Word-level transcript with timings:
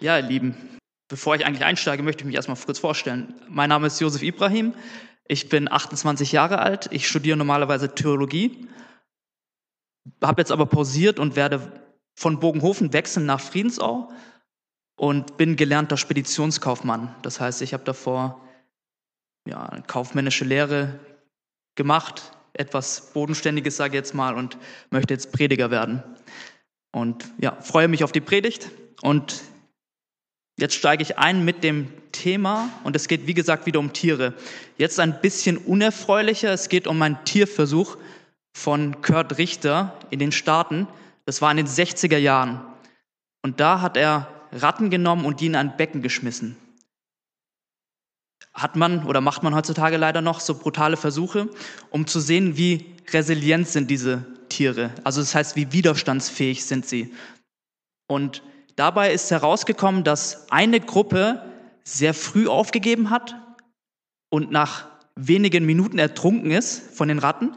Ja, 0.00 0.18
ihr 0.18 0.24
Lieben, 0.24 0.54
bevor 1.08 1.36
ich 1.36 1.46
eigentlich 1.46 1.64
einsteige, 1.64 2.02
möchte 2.02 2.20
ich 2.20 2.26
mich 2.26 2.34
erstmal 2.34 2.58
kurz 2.58 2.78
vorstellen. 2.78 3.34
Mein 3.48 3.70
Name 3.70 3.86
ist 3.86 3.98
Josef 4.00 4.22
Ibrahim. 4.22 4.74
Ich 5.26 5.48
bin 5.48 5.72
28 5.72 6.32
Jahre 6.32 6.58
alt. 6.58 6.88
Ich 6.90 7.08
studiere 7.08 7.36
normalerweise 7.36 7.94
Theologie. 7.94 8.68
Habe 10.22 10.42
jetzt 10.42 10.52
aber 10.52 10.66
pausiert 10.66 11.18
und 11.18 11.34
werde 11.34 11.72
von 12.14 12.40
Bogenhofen 12.40 12.92
wechseln 12.92 13.24
nach 13.24 13.40
Friedensau 13.40 14.12
und 14.96 15.38
bin 15.38 15.56
gelernter 15.56 15.96
Speditionskaufmann. 15.96 17.14
Das 17.22 17.40
heißt, 17.40 17.62
ich 17.62 17.72
habe 17.72 17.84
davor 17.84 18.46
ja, 19.48 19.64
eine 19.64 19.82
kaufmännische 19.82 20.44
Lehre 20.44 21.00
gemacht, 21.74 22.32
etwas 22.52 23.12
Bodenständiges, 23.12 23.76
sage 23.78 23.96
ich 23.96 24.00
jetzt 24.00 24.14
mal, 24.14 24.34
und 24.34 24.58
möchte 24.90 25.14
jetzt 25.14 25.32
Prediger 25.32 25.70
werden. 25.70 26.02
Und 26.92 27.32
ja, 27.38 27.58
freue 27.62 27.88
mich 27.88 28.04
auf 28.04 28.12
die 28.12 28.20
Predigt 28.20 28.70
und 29.00 29.42
Jetzt 30.58 30.74
steige 30.74 31.02
ich 31.02 31.18
ein 31.18 31.44
mit 31.44 31.62
dem 31.62 31.92
Thema 32.12 32.70
und 32.82 32.96
es 32.96 33.08
geht, 33.08 33.26
wie 33.26 33.34
gesagt, 33.34 33.66
wieder 33.66 33.78
um 33.78 33.92
Tiere. 33.92 34.32
Jetzt 34.78 34.98
ein 34.98 35.20
bisschen 35.20 35.58
unerfreulicher. 35.58 36.50
Es 36.50 36.70
geht 36.70 36.86
um 36.86 37.00
einen 37.02 37.22
Tierversuch 37.24 37.98
von 38.56 39.02
Kurt 39.02 39.36
Richter 39.36 39.98
in 40.08 40.18
den 40.18 40.32
Staaten. 40.32 40.88
Das 41.26 41.42
war 41.42 41.50
in 41.50 41.58
den 41.58 41.66
60er 41.66 42.16
Jahren. 42.16 42.62
Und 43.42 43.60
da 43.60 43.82
hat 43.82 43.98
er 43.98 44.28
Ratten 44.50 44.88
genommen 44.88 45.26
und 45.26 45.40
die 45.40 45.46
in 45.46 45.56
ein 45.56 45.76
Becken 45.76 46.00
geschmissen. 46.00 46.56
Hat 48.54 48.76
man 48.76 49.04
oder 49.04 49.20
macht 49.20 49.42
man 49.42 49.54
heutzutage 49.54 49.98
leider 49.98 50.22
noch 50.22 50.40
so 50.40 50.54
brutale 50.54 50.96
Versuche, 50.96 51.50
um 51.90 52.06
zu 52.06 52.18
sehen, 52.18 52.56
wie 52.56 52.94
resilient 53.12 53.68
sind 53.68 53.90
diese 53.90 54.24
Tiere. 54.48 54.90
Also 55.04 55.20
das 55.20 55.34
heißt, 55.34 55.54
wie 55.56 55.72
widerstandsfähig 55.72 56.64
sind 56.64 56.86
sie. 56.86 57.12
Und 58.06 58.42
Dabei 58.76 59.12
ist 59.12 59.30
herausgekommen, 59.30 60.04
dass 60.04 60.50
eine 60.50 60.80
Gruppe 60.80 61.42
sehr 61.82 62.14
früh 62.14 62.46
aufgegeben 62.46 63.10
hat 63.10 63.34
und 64.28 64.50
nach 64.50 64.88
wenigen 65.14 65.64
Minuten 65.64 65.98
ertrunken 65.98 66.50
ist 66.50 66.94
von 66.94 67.08
den 67.08 67.18
Ratten, 67.18 67.54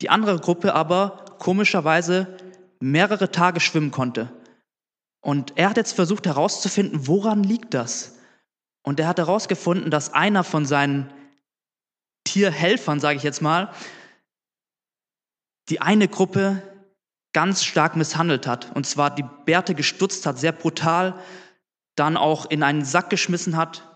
die 0.00 0.08
andere 0.08 0.38
Gruppe 0.38 0.74
aber 0.74 1.24
komischerweise 1.38 2.38
mehrere 2.80 3.30
Tage 3.30 3.60
schwimmen 3.60 3.90
konnte. 3.90 4.32
Und 5.20 5.52
er 5.56 5.70
hat 5.70 5.76
jetzt 5.76 5.92
versucht 5.92 6.26
herauszufinden, 6.26 7.06
woran 7.06 7.44
liegt 7.44 7.74
das? 7.74 8.18
Und 8.82 8.98
er 8.98 9.06
hat 9.06 9.18
herausgefunden, 9.18 9.90
dass 9.90 10.12
einer 10.14 10.42
von 10.42 10.64
seinen 10.64 11.12
Tierhelfern, 12.24 12.98
sage 12.98 13.18
ich 13.18 13.22
jetzt 13.22 13.42
mal, 13.42 13.72
die 15.68 15.80
eine 15.80 16.08
Gruppe 16.08 16.62
ganz 17.32 17.64
stark 17.64 17.96
misshandelt 17.96 18.46
hat. 18.46 18.74
Und 18.74 18.86
zwar 18.86 19.14
die 19.14 19.24
Bärte 19.44 19.74
gestutzt 19.74 20.26
hat, 20.26 20.38
sehr 20.38 20.52
brutal, 20.52 21.14
dann 21.96 22.16
auch 22.16 22.46
in 22.50 22.62
einen 22.62 22.84
Sack 22.84 23.10
geschmissen 23.10 23.56
hat, 23.56 23.88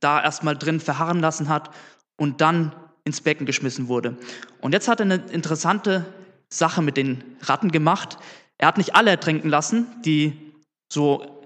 da 0.00 0.22
erstmal 0.22 0.56
drin 0.56 0.80
verharren 0.80 1.20
lassen 1.20 1.48
hat 1.48 1.70
und 2.16 2.40
dann 2.40 2.74
ins 3.04 3.20
Becken 3.20 3.46
geschmissen 3.46 3.88
wurde. 3.88 4.16
Und 4.60 4.72
jetzt 4.72 4.88
hat 4.88 5.00
er 5.00 5.06
eine 5.06 5.16
interessante 5.16 6.04
Sache 6.50 6.82
mit 6.82 6.96
den 6.96 7.24
Ratten 7.42 7.70
gemacht. 7.70 8.18
Er 8.58 8.68
hat 8.68 8.78
nicht 8.78 8.94
alle 8.94 9.10
ertrinken 9.10 9.48
lassen, 9.48 9.86
die 10.02 10.52
so 10.92 11.38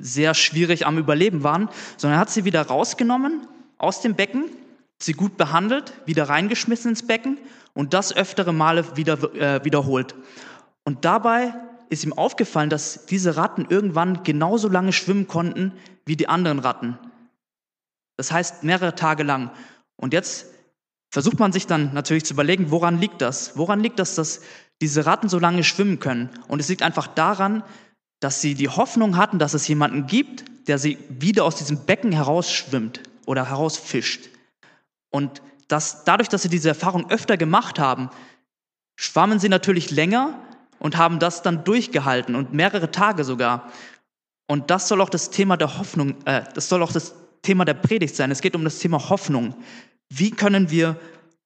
sehr 0.00 0.34
schwierig 0.34 0.86
am 0.86 0.98
Überleben 0.98 1.42
waren, 1.42 1.68
sondern 1.96 2.18
er 2.18 2.20
hat 2.20 2.30
sie 2.30 2.44
wieder 2.44 2.62
rausgenommen 2.62 3.46
aus 3.78 4.00
dem 4.00 4.14
Becken, 4.14 4.50
sie 4.98 5.12
gut 5.12 5.36
behandelt, 5.36 5.92
wieder 6.06 6.28
reingeschmissen 6.28 6.90
ins 6.90 7.06
Becken 7.06 7.38
und 7.74 7.94
das 7.94 8.14
öftere 8.14 8.52
Male 8.52 8.96
wieder, 8.96 9.34
äh, 9.34 9.64
wiederholt. 9.64 10.14
Und 10.84 11.04
dabei 11.04 11.54
ist 11.88 12.04
ihm 12.04 12.12
aufgefallen, 12.12 12.70
dass 12.70 13.06
diese 13.06 13.36
Ratten 13.36 13.66
irgendwann 13.68 14.22
genauso 14.22 14.68
lange 14.68 14.92
schwimmen 14.92 15.26
konnten 15.26 15.72
wie 16.04 16.16
die 16.16 16.28
anderen 16.28 16.58
Ratten. 16.58 16.98
Das 18.16 18.30
heißt 18.30 18.62
mehrere 18.62 18.94
Tage 18.94 19.22
lang. 19.22 19.50
Und 19.96 20.12
jetzt 20.12 20.46
versucht 21.10 21.38
man 21.38 21.52
sich 21.52 21.66
dann 21.66 21.94
natürlich 21.94 22.24
zu 22.24 22.34
überlegen, 22.34 22.70
woran 22.70 23.00
liegt 23.00 23.22
das? 23.22 23.56
Woran 23.56 23.80
liegt 23.80 23.98
das, 23.98 24.14
dass 24.14 24.42
diese 24.80 25.06
Ratten 25.06 25.28
so 25.28 25.38
lange 25.38 25.64
schwimmen 25.64 26.00
können? 26.00 26.30
Und 26.48 26.60
es 26.60 26.68
liegt 26.68 26.82
einfach 26.82 27.06
daran, 27.06 27.62
dass 28.20 28.40
sie 28.40 28.54
die 28.54 28.68
Hoffnung 28.68 29.16
hatten, 29.16 29.38
dass 29.38 29.54
es 29.54 29.68
jemanden 29.68 30.06
gibt, 30.06 30.44
der 30.68 30.78
sie 30.78 30.98
wieder 31.08 31.44
aus 31.44 31.56
diesem 31.56 31.84
Becken 31.84 32.12
herausschwimmt 32.12 33.00
oder 33.26 33.48
herausfischt. 33.48 34.28
Und 35.10 35.42
dass, 35.68 36.04
dadurch, 36.04 36.28
dass 36.28 36.42
sie 36.42 36.48
diese 36.48 36.68
Erfahrung 36.68 37.10
öfter 37.10 37.36
gemacht 37.36 37.78
haben, 37.78 38.10
schwammen 38.96 39.38
sie 39.38 39.48
natürlich 39.48 39.90
länger 39.90 40.38
und 40.78 40.96
haben 40.96 41.18
das 41.18 41.42
dann 41.42 41.64
durchgehalten 41.64 42.34
und 42.34 42.52
mehrere 42.52 42.90
Tage 42.90 43.24
sogar. 43.24 43.70
Und 44.46 44.70
das 44.70 44.88
soll 44.88 45.00
auch 45.00 45.08
das 45.08 45.30
Thema 45.30 45.56
der 45.56 45.78
Hoffnung, 45.78 46.14
äh, 46.26 46.42
das 46.54 46.68
soll 46.68 46.82
auch 46.82 46.92
das 46.92 47.14
Thema 47.42 47.64
der 47.64 47.74
Predigt 47.74 48.16
sein. 48.16 48.30
Es 48.30 48.40
geht 48.40 48.56
um 48.56 48.64
das 48.64 48.78
Thema 48.78 49.08
Hoffnung. 49.08 49.54
Wie 50.08 50.30
können 50.30 50.70
wir 50.70 50.96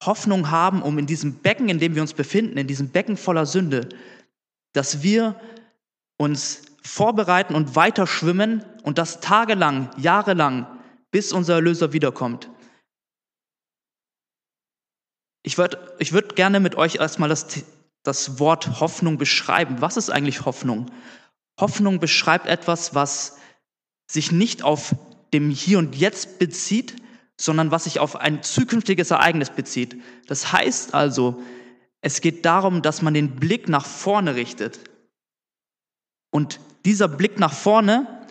Hoffnung 0.04 0.50
haben, 0.50 0.82
um 0.82 0.98
in 0.98 1.06
diesem 1.06 1.34
Becken, 1.34 1.68
in 1.68 1.78
dem 1.78 1.94
wir 1.94 2.02
uns 2.02 2.14
befinden, 2.14 2.56
in 2.56 2.66
diesem 2.66 2.90
Becken 2.90 3.16
voller 3.16 3.46
Sünde, 3.46 3.88
dass 4.72 5.02
wir 5.02 5.34
uns 6.18 6.62
vorbereiten 6.82 7.54
und 7.54 7.76
weiter 7.76 8.06
schwimmen 8.06 8.64
und 8.82 8.98
das 8.98 9.20
tagelang, 9.20 9.90
jahrelang, 9.96 10.66
bis 11.10 11.32
unser 11.32 11.54
Erlöser 11.54 11.92
wiederkommt. 11.92 12.48
Ich 15.42 15.58
würde 15.58 15.96
ich 15.98 16.12
würd 16.12 16.36
gerne 16.36 16.60
mit 16.60 16.76
euch 16.76 16.96
erstmal 16.96 17.28
das 17.28 17.46
das 18.02 18.38
Wort 18.38 18.80
Hoffnung 18.80 19.18
beschreiben. 19.18 19.80
Was 19.80 19.96
ist 19.96 20.10
eigentlich 20.10 20.44
Hoffnung? 20.44 20.90
Hoffnung 21.58 21.98
beschreibt 21.98 22.46
etwas, 22.46 22.94
was 22.94 23.38
sich 24.10 24.32
nicht 24.32 24.62
auf 24.62 24.94
dem 25.32 25.50
Hier 25.50 25.78
und 25.78 25.94
Jetzt 25.96 26.38
bezieht, 26.38 26.96
sondern 27.36 27.70
was 27.70 27.84
sich 27.84 28.00
auf 28.00 28.16
ein 28.16 28.42
zukünftiges 28.42 29.10
Ereignis 29.10 29.50
bezieht. 29.50 29.96
Das 30.26 30.52
heißt 30.52 30.94
also, 30.94 31.42
es 32.00 32.20
geht 32.20 32.44
darum, 32.44 32.82
dass 32.82 33.02
man 33.02 33.14
den 33.14 33.36
Blick 33.36 33.68
nach 33.68 33.86
vorne 33.86 34.34
richtet. 34.34 34.80
Und 36.30 36.60
dieser 36.84 37.08
Blick 37.08 37.38
nach 37.38 37.52
vorne, 37.52 38.24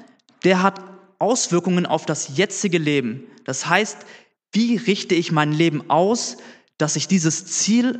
der 0.44 0.62
hat 0.62 0.82
Auswirkungen 1.20 1.86
auf 1.86 2.06
das 2.06 2.38
jetzige 2.38 2.78
Leben. 2.78 3.24
Das 3.44 3.68
heißt, 3.68 4.06
wie 4.52 4.78
richte 4.78 5.16
ich 5.16 5.32
mein 5.32 5.52
Leben 5.52 5.90
aus, 5.90 6.38
dass 6.78 6.96
ich 6.96 7.08
dieses 7.08 7.46
Ziel 7.46 8.00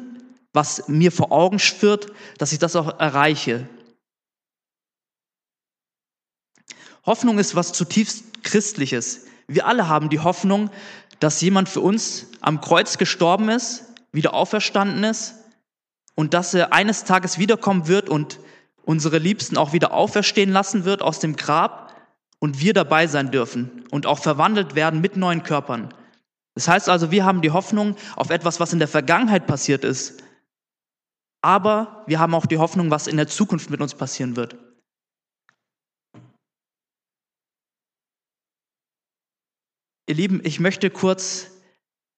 was 0.54 0.88
mir 0.88 1.12
vor 1.12 1.32
Augen 1.32 1.60
schwirrt, 1.60 2.12
dass 2.38 2.52
ich 2.52 2.60
das 2.60 2.76
auch 2.76 3.00
erreiche. 3.00 3.68
Hoffnung 7.06 7.40
ist 7.40 7.56
was 7.56 7.74
zutiefst 7.74 8.44
Christliches. 8.44 9.26
Wir 9.48 9.66
alle 9.66 9.88
haben 9.88 10.10
die 10.10 10.20
Hoffnung, 10.20 10.70
dass 11.20 11.42
jemand 11.42 11.70
für 11.70 11.82
uns 11.82 12.28
am 12.42 12.62
Kreuz 12.62 12.98
gestorben 12.98 13.50
ist, 13.50 13.86
wieder 14.12 14.34
auferstanden 14.34 15.04
ist 15.04 15.36
und 16.16 16.34
dass 16.34 16.54
er 16.54 16.74
eines 16.74 17.06
Tages 17.06 17.38
wiederkommen 17.38 17.88
wird 17.88 18.10
und 18.10 18.40
unsere 18.84 19.18
Liebsten 19.18 19.58
auch 19.58 19.74
wieder 19.74 19.94
auferstehen 19.94 20.52
lassen 20.52 20.86
wird 20.86 21.02
aus 21.02 21.20
dem 21.20 21.36
Grab 21.36 21.96
und 22.40 22.60
wir 22.60 22.74
dabei 22.74 23.08
sein 23.08 23.32
dürfen 23.32 23.86
und 23.92 24.06
auch 24.06 24.20
verwandelt 24.20 24.76
werden 24.76 25.02
mit 25.02 25.18
neuen 25.18 25.44
Körpern. 25.44 25.94
Das 26.56 26.68
heißt 26.68 26.90
also, 26.90 27.12
wir 27.12 27.24
haben 27.24 27.42
die 27.42 27.52
Hoffnung 27.52 27.96
auf 28.16 28.30
etwas, 28.30 28.60
was 28.60 28.74
in 28.74 28.80
der 28.80 28.88
Vergangenheit 28.88 29.46
passiert 29.48 29.84
ist, 29.84 30.24
aber 31.48 32.04
wir 32.08 32.20
haben 32.20 32.36
auch 32.36 32.46
die 32.46 32.58
Hoffnung, 32.58 32.92
was 32.92 33.08
in 33.08 33.16
der 33.16 33.30
Zukunft 33.30 33.70
mit 33.70 33.80
uns 33.80 33.96
passieren 33.96 34.36
wird. 34.36 34.58
Ihr 40.10 40.16
Lieben, 40.16 40.42
ich 40.44 40.60
möchte 40.60 40.90
kurz 40.90 41.50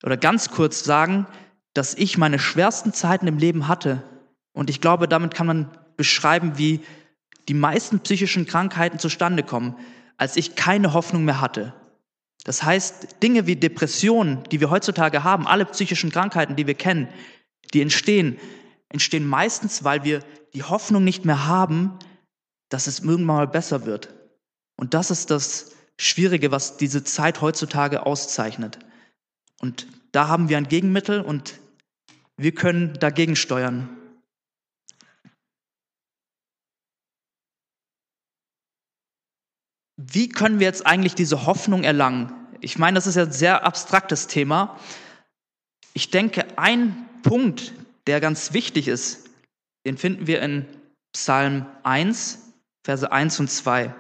oder 0.02 0.18
ganz 0.18 0.50
kurz 0.50 0.84
sagen, 0.84 1.28
dass 1.76 1.94
ich 1.94 2.18
meine 2.18 2.40
schwersten 2.40 2.92
Zeiten 2.92 3.28
im 3.28 3.38
Leben 3.38 3.68
hatte. 3.68 4.02
Und 4.52 4.72
ich 4.72 4.82
glaube, 4.82 5.08
damit 5.08 5.36
kann 5.36 5.46
man 5.46 5.78
beschreiben, 5.96 6.58
wie 6.58 6.84
die 7.48 7.54
meisten 7.54 8.00
psychischen 8.00 8.48
Krankheiten 8.48 8.98
zustande 8.98 9.44
kommen, 9.44 9.76
als 10.18 10.38
ich 10.38 10.56
keine 10.56 10.94
Hoffnung 10.94 11.24
mehr 11.24 11.40
hatte. 11.40 11.76
Das 12.46 12.64
heißt, 12.64 13.22
Dinge 13.22 13.46
wie 13.46 13.58
Depressionen, 13.58 14.42
die 14.52 14.60
wir 14.60 14.72
heutzutage 14.72 15.24
haben, 15.24 15.46
alle 15.46 15.66
psychischen 15.66 16.12
Krankheiten, 16.12 16.56
die 16.56 16.66
wir 16.66 16.74
kennen, 16.74 17.10
die 17.76 17.82
entstehen, 17.82 18.40
entstehen 18.90 19.28
meistens, 19.28 19.84
weil 19.84 20.04
wir 20.04 20.24
die 20.54 20.64
Hoffnung 20.64 21.04
nicht 21.04 21.26
mehr 21.26 21.46
haben, 21.46 21.98
dass 22.70 22.88
es 22.88 23.00
irgendwann 23.00 23.26
mal 23.26 23.48
besser 23.48 23.86
wird. 23.86 24.14
Und 24.76 24.94
das 24.94 25.12
ist 25.12 25.30
das 25.32 25.76
Schwierige, 26.00 26.52
was 26.52 26.78
diese 26.78 27.04
Zeit 27.04 27.42
heutzutage 27.42 28.06
auszeichnet. 28.06 28.80
Und 29.60 29.88
da 30.12 30.28
haben 30.28 30.50
wir 30.50 30.58
ein 30.58 30.68
Gegenmittel 30.68 31.22
und 31.22 31.60
wir 32.38 32.54
können 32.54 32.94
dagegen 32.94 33.36
steuern. 33.36 33.90
Wie 39.98 40.30
können 40.30 40.60
wir 40.60 40.68
jetzt 40.68 40.88
eigentlich 40.88 41.16
diese 41.16 41.46
Hoffnung 41.46 41.84
erlangen? 41.84 42.34
Ich 42.62 42.78
meine, 42.78 42.96
das 42.96 43.06
ist 43.06 43.16
ja 43.16 43.24
ein 43.24 43.34
sehr 43.34 43.66
abstraktes 43.66 44.28
Thema. 44.28 44.80
Ich 45.94 46.10
denke, 46.10 46.58
ein 46.58 47.10
Punkt, 47.22 47.74
der 48.10 48.20
ganz 48.20 48.54
wichtig 48.54 48.88
ist, 48.88 49.30
den 49.86 49.96
finden 49.96 50.26
wir 50.26 50.42
in 50.42 50.66
Psalm 51.14 51.68
1, 51.84 52.40
Verse 52.84 53.12
1 53.12 53.40
und 53.40 53.52
2. 53.52 53.94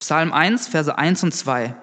Psalm 0.00 0.32
1, 0.32 0.66
Verse 0.66 0.98
1 0.98 1.22
und 1.22 1.32
2. 1.32 1.80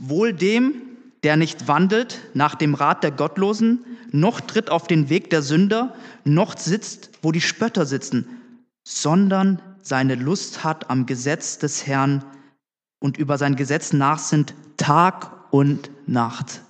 Wohl 0.00 0.32
dem, 0.32 0.89
der 1.22 1.36
nicht 1.36 1.68
wandelt 1.68 2.20
nach 2.34 2.54
dem 2.54 2.74
Rat 2.74 3.02
der 3.02 3.10
Gottlosen, 3.10 3.84
noch 4.10 4.40
tritt 4.40 4.70
auf 4.70 4.86
den 4.86 5.08
Weg 5.08 5.30
der 5.30 5.42
Sünder, 5.42 5.94
noch 6.24 6.56
sitzt, 6.56 7.10
wo 7.22 7.32
die 7.32 7.40
Spötter 7.40 7.86
sitzen, 7.86 8.26
sondern 8.84 9.60
seine 9.82 10.14
Lust 10.14 10.64
hat 10.64 10.90
am 10.90 11.06
Gesetz 11.06 11.58
des 11.58 11.86
Herrn 11.86 12.24
und 13.00 13.18
über 13.18 13.38
sein 13.38 13.56
Gesetz 13.56 13.92
nachsinnt 13.92 14.54
Tag 14.76 15.52
und 15.52 15.90
Nacht. 16.06 16.62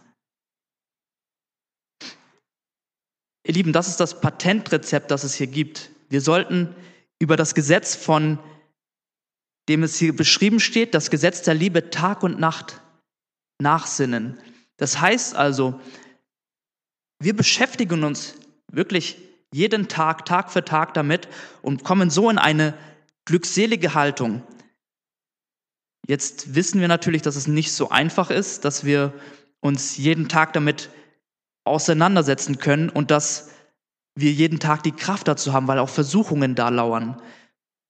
Ihr 3.46 3.55
Lieben, 3.55 3.73
das 3.73 3.88
ist 3.88 3.99
das 3.99 4.20
Patentrezept, 4.20 5.11
das 5.11 5.25
es 5.25 5.35
hier 5.35 5.46
gibt. 5.46 5.91
Wir 6.08 6.20
sollten 6.20 6.75
über 7.19 7.37
das 7.37 7.55
Gesetz, 7.55 7.94
von 7.94 8.38
dem 9.69 9.82
es 9.82 9.96
hier 9.96 10.14
beschrieben 10.14 10.61
steht, 10.61 10.94
das 10.94 11.11
Gesetz 11.11 11.43
der 11.43 11.55
Liebe 11.55 11.91
Tag 11.91 12.23
und 12.23 12.38
Nacht 12.38 12.81
nachsinnen. 13.60 14.38
Das 14.76 15.00
heißt 15.00 15.36
also, 15.36 15.80
wir 17.20 17.36
beschäftigen 17.36 18.04
uns 18.04 18.34
wirklich 18.72 19.18
jeden 19.52 19.88
Tag, 19.88 20.24
Tag 20.24 20.50
für 20.50 20.64
Tag 20.64 20.94
damit 20.94 21.28
und 21.62 21.84
kommen 21.84 22.10
so 22.10 22.30
in 22.30 22.38
eine 22.38 22.74
glückselige 23.24 23.94
Haltung. 23.94 24.42
Jetzt 26.06 26.54
wissen 26.54 26.80
wir 26.80 26.88
natürlich, 26.88 27.22
dass 27.22 27.36
es 27.36 27.46
nicht 27.46 27.72
so 27.72 27.90
einfach 27.90 28.30
ist, 28.30 28.64
dass 28.64 28.84
wir 28.84 29.12
uns 29.60 29.96
jeden 29.96 30.28
Tag 30.28 30.52
damit 30.54 30.90
auseinandersetzen 31.64 32.58
können 32.58 32.88
und 32.88 33.10
dass 33.10 33.50
wir 34.14 34.32
jeden 34.32 34.58
Tag 34.58 34.82
die 34.82 34.92
Kraft 34.92 35.28
dazu 35.28 35.52
haben, 35.52 35.68
weil 35.68 35.78
auch 35.78 35.88
Versuchungen 35.88 36.54
da 36.54 36.68
lauern. 36.68 37.20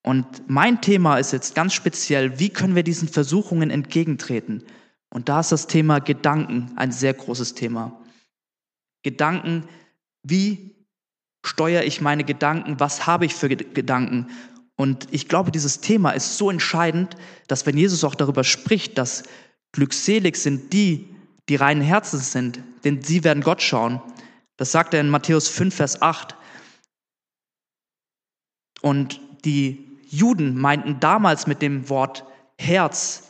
Und 0.02 0.26
mein 0.48 0.80
Thema 0.80 1.18
ist 1.18 1.32
jetzt 1.32 1.54
ganz 1.54 1.72
speziell, 1.74 2.38
wie 2.38 2.50
können 2.50 2.74
wir 2.74 2.82
diesen 2.82 3.08
Versuchungen 3.08 3.70
entgegentreten? 3.70 4.64
Und 5.10 5.28
da 5.28 5.40
ist 5.40 5.52
das 5.52 5.66
Thema 5.66 5.98
Gedanken 5.98 6.72
ein 6.76 6.92
sehr 6.92 7.14
großes 7.14 7.54
Thema. 7.54 8.00
Gedanken, 9.02 9.68
wie 10.22 10.76
steuere 11.44 11.84
ich 11.84 12.00
meine 12.00 12.24
Gedanken, 12.24 12.80
was 12.80 13.06
habe 13.06 13.26
ich 13.26 13.34
für 13.34 13.48
Gedanken? 13.48 14.28
Und 14.76 15.08
ich 15.10 15.28
glaube, 15.28 15.50
dieses 15.50 15.80
Thema 15.80 16.10
ist 16.12 16.38
so 16.38 16.50
entscheidend, 16.50 17.16
dass 17.48 17.66
wenn 17.66 17.76
Jesus 17.76 18.04
auch 18.04 18.14
darüber 18.14 18.44
spricht, 18.44 18.98
dass 18.98 19.24
glückselig 19.72 20.36
sind 20.36 20.72
die, 20.72 21.14
die 21.48 21.56
reinen 21.56 21.82
Herzens 21.82 22.32
sind, 22.32 22.60
denn 22.84 23.02
sie 23.02 23.24
werden 23.24 23.42
Gott 23.42 23.62
schauen. 23.62 24.00
Das 24.56 24.72
sagt 24.72 24.94
er 24.94 25.00
in 25.00 25.10
Matthäus 25.10 25.48
5, 25.48 25.74
Vers 25.74 26.02
8. 26.02 26.36
Und 28.82 29.20
die 29.44 29.98
Juden 30.08 30.56
meinten 30.58 31.00
damals 31.00 31.46
mit 31.46 31.62
dem 31.62 31.88
Wort 31.88 32.24
Herz 32.58 33.29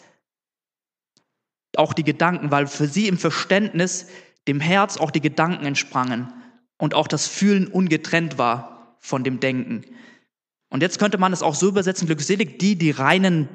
auch 1.76 1.92
die 1.92 2.04
Gedanken, 2.04 2.50
weil 2.50 2.66
für 2.66 2.86
sie 2.86 3.08
im 3.08 3.18
Verständnis 3.18 4.06
dem 4.48 4.60
Herz 4.60 4.96
auch 4.96 5.10
die 5.10 5.20
Gedanken 5.20 5.66
entsprangen 5.66 6.32
und 6.78 6.94
auch 6.94 7.06
das 7.06 7.26
Fühlen 7.26 7.68
ungetrennt 7.68 8.38
war 8.38 8.96
von 9.00 9.24
dem 9.24 9.40
Denken. 9.40 9.84
Und 10.70 10.82
jetzt 10.82 10.98
könnte 10.98 11.18
man 11.18 11.32
es 11.32 11.42
auch 11.42 11.54
so 11.54 11.68
übersetzen, 11.68 12.06
glückselig 12.06 12.58
die, 12.58 12.76
die 12.76 12.90
reinen 12.90 13.48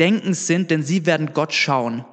Denkens 0.00 0.46
sind, 0.46 0.70
denn 0.70 0.82
sie 0.82 1.06
werden 1.06 1.32
Gott 1.34 1.52
schauen. 1.52 2.04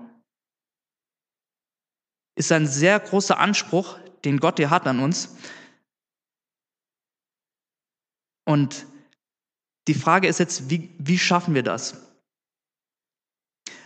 Ist 2.35 2.51
ein 2.51 2.67
sehr 2.67 2.99
großer 2.99 3.37
Anspruch, 3.37 3.97
den 4.25 4.39
Gott 4.39 4.57
hier 4.57 4.69
hat 4.69 4.87
an 4.87 4.99
uns. 4.99 5.37
Und 8.45 8.85
die 9.87 9.93
Frage 9.93 10.27
ist 10.27 10.39
jetzt, 10.39 10.69
wie, 10.69 10.93
wie 10.97 11.17
schaffen 11.17 11.55
wir 11.55 11.63
das? 11.63 12.04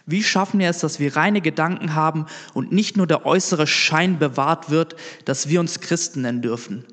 Wie 0.06 0.24
schaffen 0.24 0.60
wir 0.60 0.70
es, 0.70 0.80
dass 0.80 1.00
wir 1.00 1.16
reine 1.16 1.42
Gedanken 1.42 1.94
haben 1.94 2.26
und 2.54 2.72
nicht 2.72 2.98
nur 2.98 3.08
der 3.08 3.26
äußere 3.26 3.68
Schein 3.68 4.18
bewahrt 4.20 4.70
wird, 4.70 4.96
dass 5.26 5.50
wir 5.50 5.60
uns 5.60 5.80
Christen 5.80 6.22
nennen 6.22 6.42
dürfen? 6.42 6.86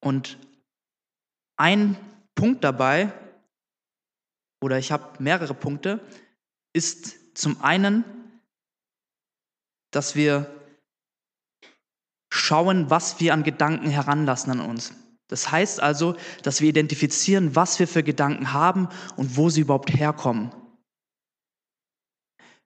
Und 0.00 0.38
ein 1.56 1.96
Punkt 2.34 2.64
dabei, 2.64 3.12
oder 4.60 4.78
ich 4.78 4.92
habe 4.92 5.22
mehrere 5.22 5.54
Punkte, 5.54 6.00
ist 6.72 7.36
zum 7.36 7.62
einen, 7.62 8.04
dass 9.90 10.14
wir 10.14 10.50
schauen, 12.30 12.90
was 12.90 13.20
wir 13.20 13.32
an 13.32 13.42
Gedanken 13.42 13.88
heranlassen 13.88 14.52
an 14.52 14.60
uns. 14.60 14.92
Das 15.28 15.50
heißt 15.50 15.80
also, 15.80 16.16
dass 16.42 16.60
wir 16.60 16.68
identifizieren, 16.68 17.56
was 17.56 17.78
wir 17.78 17.88
für 17.88 18.02
Gedanken 18.02 18.52
haben 18.52 18.88
und 19.16 19.36
wo 19.36 19.48
sie 19.48 19.62
überhaupt 19.62 19.92
herkommen. 19.92 20.54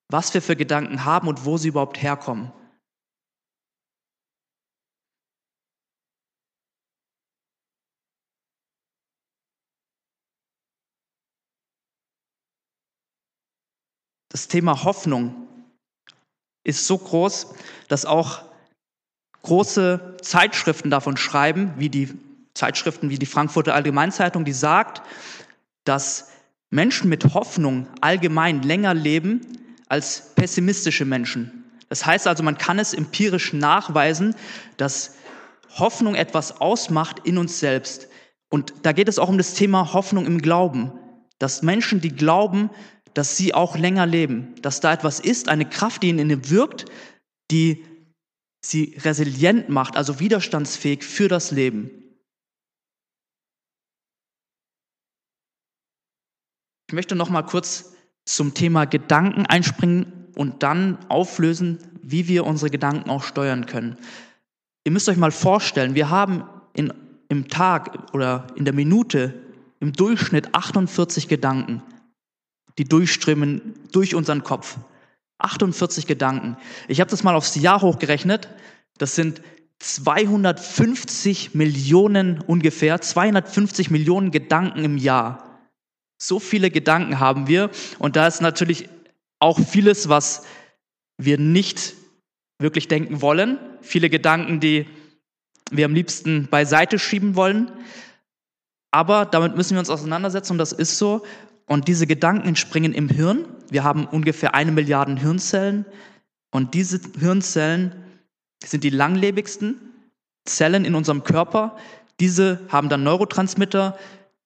Was 0.08 0.34
wir 0.34 0.42
für 0.42 0.56
Gedanken 0.56 1.04
haben 1.04 1.28
und 1.28 1.44
wo 1.44 1.58
sie 1.58 1.68
überhaupt 1.68 2.02
herkommen. 2.02 2.52
Das 14.36 14.48
Thema 14.48 14.84
Hoffnung 14.84 15.48
ist 16.62 16.86
so 16.86 16.98
groß, 16.98 17.54
dass 17.88 18.04
auch 18.04 18.44
große 19.42 20.18
Zeitschriften 20.20 20.90
davon 20.90 21.16
schreiben, 21.16 21.72
wie 21.78 21.88
die 21.88 22.25
Zeitschriften 22.56 23.10
wie 23.10 23.18
die 23.18 23.26
Frankfurter 23.26 23.74
Allgemeinzeitung, 23.74 24.44
die 24.44 24.52
sagt, 24.52 25.02
dass 25.84 26.30
Menschen 26.70 27.08
mit 27.08 27.34
Hoffnung 27.34 27.86
allgemein 28.00 28.62
länger 28.62 28.94
leben 28.94 29.40
als 29.88 30.34
pessimistische 30.34 31.04
Menschen. 31.04 31.64
Das 31.88 32.04
heißt 32.04 32.26
also, 32.26 32.42
man 32.42 32.58
kann 32.58 32.78
es 32.78 32.92
empirisch 32.92 33.52
nachweisen, 33.52 34.34
dass 34.76 35.14
Hoffnung 35.78 36.14
etwas 36.14 36.60
ausmacht 36.60 37.20
in 37.24 37.38
uns 37.38 37.60
selbst. 37.60 38.08
Und 38.48 38.74
da 38.82 38.92
geht 38.92 39.08
es 39.08 39.18
auch 39.18 39.28
um 39.28 39.38
das 39.38 39.54
Thema 39.54 39.92
Hoffnung 39.92 40.26
im 40.26 40.42
Glauben, 40.42 40.92
dass 41.38 41.62
Menschen, 41.62 42.00
die 42.00 42.10
glauben, 42.10 42.70
dass 43.14 43.36
sie 43.36 43.54
auch 43.54 43.76
länger 43.76 44.06
leben, 44.06 44.54
dass 44.62 44.80
da 44.80 44.92
etwas 44.92 45.20
ist, 45.20 45.48
eine 45.48 45.68
Kraft, 45.68 46.02
die 46.02 46.10
in 46.10 46.18
ihnen 46.18 46.50
wirkt, 46.50 46.86
die 47.50 47.84
sie 48.60 48.96
resilient 49.04 49.68
macht, 49.68 49.96
also 49.96 50.18
widerstandsfähig 50.18 51.04
für 51.04 51.28
das 51.28 51.50
Leben. 51.50 51.90
Ich 56.88 56.94
möchte 56.94 57.16
noch 57.16 57.30
mal 57.30 57.42
kurz 57.42 57.92
zum 58.24 58.54
Thema 58.54 58.84
Gedanken 58.84 59.44
einspringen 59.46 60.12
und 60.36 60.62
dann 60.62 60.98
auflösen, 61.08 61.78
wie 62.02 62.28
wir 62.28 62.46
unsere 62.46 62.70
Gedanken 62.70 63.10
auch 63.10 63.24
steuern 63.24 63.66
können. 63.66 63.96
Ihr 64.84 64.92
müsst 64.92 65.08
euch 65.08 65.16
mal 65.16 65.32
vorstellen, 65.32 65.96
wir 65.96 66.10
haben 66.10 66.44
in, 66.74 66.92
im 67.28 67.48
Tag 67.48 68.14
oder 68.14 68.46
in 68.54 68.64
der 68.64 68.74
Minute 68.74 69.34
im 69.80 69.92
Durchschnitt 69.92 70.54
48 70.54 71.26
Gedanken, 71.26 71.82
die 72.78 72.84
durchströmen 72.84 73.74
durch 73.90 74.14
unseren 74.14 74.44
Kopf. 74.44 74.76
48 75.38 76.06
Gedanken. 76.06 76.56
Ich 76.88 77.00
habe 77.00 77.10
das 77.10 77.24
mal 77.24 77.34
aufs 77.34 77.56
Jahr 77.56 77.82
hochgerechnet. 77.82 78.48
Das 78.96 79.16
sind 79.16 79.42
250 79.80 81.54
Millionen 81.54 82.40
ungefähr, 82.40 83.00
250 83.00 83.90
Millionen 83.90 84.30
Gedanken 84.30 84.84
im 84.84 84.96
Jahr. 84.96 85.45
So 86.18 86.38
viele 86.38 86.70
Gedanken 86.70 87.20
haben 87.20 87.46
wir 87.46 87.70
und 87.98 88.16
da 88.16 88.26
ist 88.26 88.40
natürlich 88.40 88.88
auch 89.38 89.58
vieles, 89.58 90.08
was 90.08 90.46
wir 91.18 91.38
nicht 91.38 91.94
wirklich 92.58 92.88
denken 92.88 93.20
wollen. 93.20 93.58
Viele 93.82 94.08
Gedanken, 94.10 94.60
die 94.60 94.86
wir 95.70 95.84
am 95.84 95.94
liebsten 95.94 96.48
beiseite 96.48 96.98
schieben 96.98 97.36
wollen. 97.36 97.70
Aber 98.90 99.26
damit 99.26 99.56
müssen 99.56 99.74
wir 99.74 99.80
uns 99.80 99.90
auseinandersetzen 99.90 100.52
und 100.52 100.58
das 100.58 100.72
ist 100.72 100.98
so. 100.98 101.24
Und 101.66 101.88
diese 101.88 102.06
Gedanken 102.06 102.48
entspringen 102.48 102.94
im 102.94 103.08
Hirn. 103.08 103.44
Wir 103.70 103.84
haben 103.84 104.06
ungefähr 104.06 104.54
eine 104.54 104.72
Milliarde 104.72 105.16
Hirnzellen 105.16 105.84
und 106.50 106.74
diese 106.74 107.00
Hirnzellen 107.18 107.94
sind 108.64 108.84
die 108.84 108.90
langlebigsten 108.90 109.80
Zellen 110.44 110.84
in 110.84 110.94
unserem 110.94 111.24
Körper. 111.24 111.76
Diese 112.20 112.60
haben 112.68 112.88
dann 112.88 113.02
Neurotransmitter, 113.02 113.98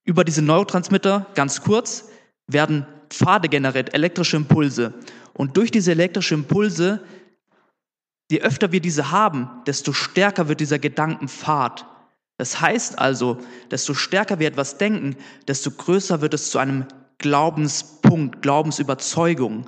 über 0.04 0.24
diese 0.24 0.42
Neurotransmitter, 0.42 1.26
ganz 1.34 1.62
kurz, 1.62 2.08
werden 2.46 2.86
Pfade 3.10 3.48
generiert, 3.48 3.94
elektrische 3.94 4.36
Impulse. 4.36 4.94
Und 5.34 5.56
durch 5.56 5.70
diese 5.70 5.92
elektrischen 5.92 6.40
Impulse, 6.40 7.02
je 8.30 8.40
öfter 8.40 8.72
wir 8.72 8.80
diese 8.80 9.10
haben, 9.10 9.50
desto 9.66 9.92
stärker 9.92 10.48
wird 10.48 10.60
dieser 10.60 10.78
Gedankenpfad. 10.78 11.86
Das 12.38 12.60
heißt 12.60 12.98
also, 12.98 13.38
desto 13.70 13.94
stärker 13.94 14.38
wir 14.38 14.48
etwas 14.48 14.78
denken, 14.78 15.16
desto 15.46 15.70
größer 15.70 16.20
wird 16.22 16.34
es 16.34 16.50
zu 16.50 16.58
einem 16.58 16.86
Glaubenspunkt, 17.18 18.40
Glaubensüberzeugung. 18.40 19.66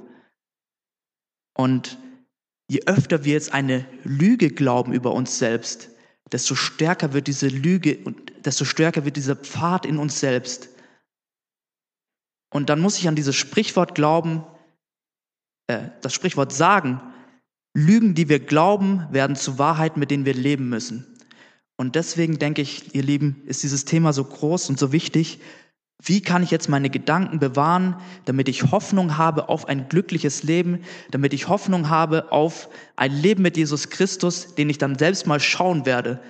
Und 1.54 1.98
je 2.68 2.82
öfter 2.86 3.24
wir 3.24 3.34
jetzt 3.34 3.52
eine 3.52 3.84
Lüge 4.04 4.48
glauben 4.50 4.92
über 4.94 5.12
uns 5.12 5.38
selbst, 5.38 5.90
desto 6.32 6.54
stärker 6.54 7.12
wird 7.12 7.26
diese 7.26 7.48
Lüge 7.48 7.98
und 8.04 8.32
desto 8.44 8.64
stärker 8.64 9.04
wird 9.04 9.16
dieser 9.16 9.36
Pfad 9.36 9.86
in 9.86 9.98
uns 9.98 10.18
selbst. 10.18 10.70
Und 12.52 12.68
dann 12.68 12.80
muss 12.80 12.98
ich 12.98 13.08
an 13.08 13.16
dieses 13.16 13.36
Sprichwort 13.36 13.94
glauben, 13.94 14.44
äh, 15.68 15.90
das 16.00 16.14
Sprichwort 16.14 16.52
sagen, 16.52 17.00
Lügen, 17.74 18.14
die 18.14 18.28
wir 18.28 18.40
glauben, 18.40 19.06
werden 19.10 19.36
zu 19.36 19.58
Wahrheiten, 19.58 20.00
mit 20.00 20.10
denen 20.10 20.26
wir 20.26 20.34
leben 20.34 20.68
müssen. 20.68 21.06
Und 21.76 21.94
deswegen 21.94 22.38
denke 22.38 22.60
ich, 22.62 22.94
ihr 22.94 23.02
Lieben, 23.02 23.42
ist 23.46 23.62
dieses 23.62 23.84
Thema 23.84 24.12
so 24.12 24.24
groß 24.24 24.68
und 24.68 24.78
so 24.78 24.92
wichtig. 24.92 25.40
Wie 26.04 26.20
kann 26.20 26.42
ich 26.42 26.50
jetzt 26.50 26.68
meine 26.68 26.90
Gedanken 26.90 27.38
bewahren, 27.38 27.96
damit 28.24 28.48
ich 28.48 28.72
Hoffnung 28.72 29.16
habe 29.18 29.48
auf 29.48 29.68
ein 29.68 29.88
glückliches 29.88 30.42
Leben, 30.42 30.80
damit 31.12 31.32
ich 31.32 31.48
Hoffnung 31.48 31.88
habe 31.88 32.32
auf 32.32 32.68
ein 32.96 33.12
Leben 33.12 33.42
mit 33.42 33.56
Jesus 33.56 33.88
Christus, 33.88 34.56
den 34.56 34.68
ich 34.68 34.78
dann 34.78 34.98
selbst 34.98 35.28
mal 35.28 35.38
schauen 35.38 35.86
werde 35.86 36.20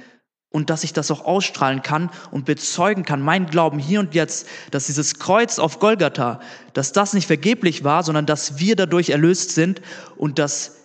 und 0.50 0.68
dass 0.68 0.84
ich 0.84 0.92
das 0.92 1.10
auch 1.10 1.24
ausstrahlen 1.24 1.80
kann 1.80 2.10
und 2.30 2.44
bezeugen 2.44 3.04
kann, 3.04 3.22
mein 3.22 3.46
Glauben 3.46 3.78
hier 3.78 4.00
und 4.00 4.14
jetzt, 4.14 4.46
dass 4.70 4.86
dieses 4.86 5.18
Kreuz 5.18 5.58
auf 5.58 5.78
Golgatha, 5.78 6.40
dass 6.74 6.92
das 6.92 7.14
nicht 7.14 7.26
vergeblich 7.26 7.82
war, 7.82 8.02
sondern 8.02 8.26
dass 8.26 8.58
wir 8.58 8.76
dadurch 8.76 9.08
erlöst 9.08 9.52
sind 9.52 9.80
und 10.16 10.38
dass 10.38 10.76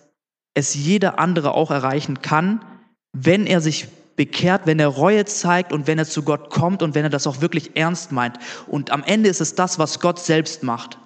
es 0.54 0.74
jeder 0.74 1.18
andere 1.18 1.52
auch 1.52 1.70
erreichen 1.70 2.22
kann, 2.22 2.64
wenn 3.12 3.46
er 3.46 3.60
sich 3.60 3.88
bekehrt, 4.18 4.66
wenn 4.66 4.80
er 4.80 4.88
Reue 4.88 5.24
zeigt 5.24 5.72
und 5.72 5.86
wenn 5.86 5.98
er 5.98 6.04
zu 6.04 6.24
Gott 6.24 6.50
kommt 6.50 6.82
und 6.82 6.94
wenn 6.96 7.04
er 7.04 7.10
das 7.10 7.28
auch 7.28 7.40
wirklich 7.40 7.76
ernst 7.76 8.10
meint. 8.10 8.36
Und 8.66 8.90
am 8.90 9.04
Ende 9.04 9.30
ist 9.30 9.40
es 9.40 9.54
das, 9.54 9.78
was 9.78 10.00
Gott 10.00 10.18
selbst 10.18 10.64
macht. 10.64 10.98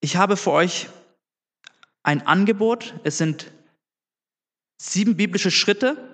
Ich 0.00 0.16
habe 0.16 0.38
für 0.38 0.50
euch 0.50 0.88
ein 2.02 2.26
Angebot. 2.26 2.94
Es 3.04 3.18
sind 3.18 3.52
sieben 4.80 5.14
biblische 5.14 5.50
Schritte, 5.50 6.08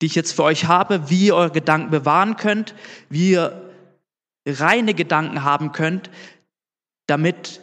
die 0.00 0.06
ich 0.06 0.14
jetzt 0.14 0.32
für 0.32 0.44
euch 0.44 0.66
habe, 0.66 1.10
wie 1.10 1.26
ihr 1.26 1.34
eure 1.34 1.50
Gedanken 1.50 1.90
bewahren 1.90 2.36
könnt, 2.36 2.76
wie 3.10 3.32
ihr 3.32 3.74
reine 4.46 4.94
Gedanken 4.94 5.42
haben 5.42 5.72
könnt, 5.72 6.10
damit 7.08 7.60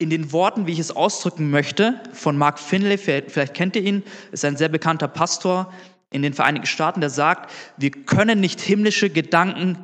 in 0.00 0.08
den 0.08 0.32
Worten, 0.32 0.66
wie 0.66 0.72
ich 0.72 0.78
es 0.78 0.96
ausdrücken 0.96 1.50
möchte, 1.50 2.00
von 2.14 2.36
Mark 2.36 2.58
Finley, 2.58 2.96
vielleicht 2.96 3.52
kennt 3.52 3.76
ihr 3.76 3.82
ihn, 3.82 4.02
ist 4.32 4.46
ein 4.46 4.56
sehr 4.56 4.70
bekannter 4.70 5.08
Pastor 5.08 5.72
in 6.08 6.22
den 6.22 6.32
Vereinigten 6.32 6.66
Staaten, 6.66 7.02
der 7.02 7.10
sagt, 7.10 7.52
wir 7.76 7.90
können 7.90 8.40
nicht 8.40 8.62
himmlische 8.62 9.10
Gedanken, 9.10 9.78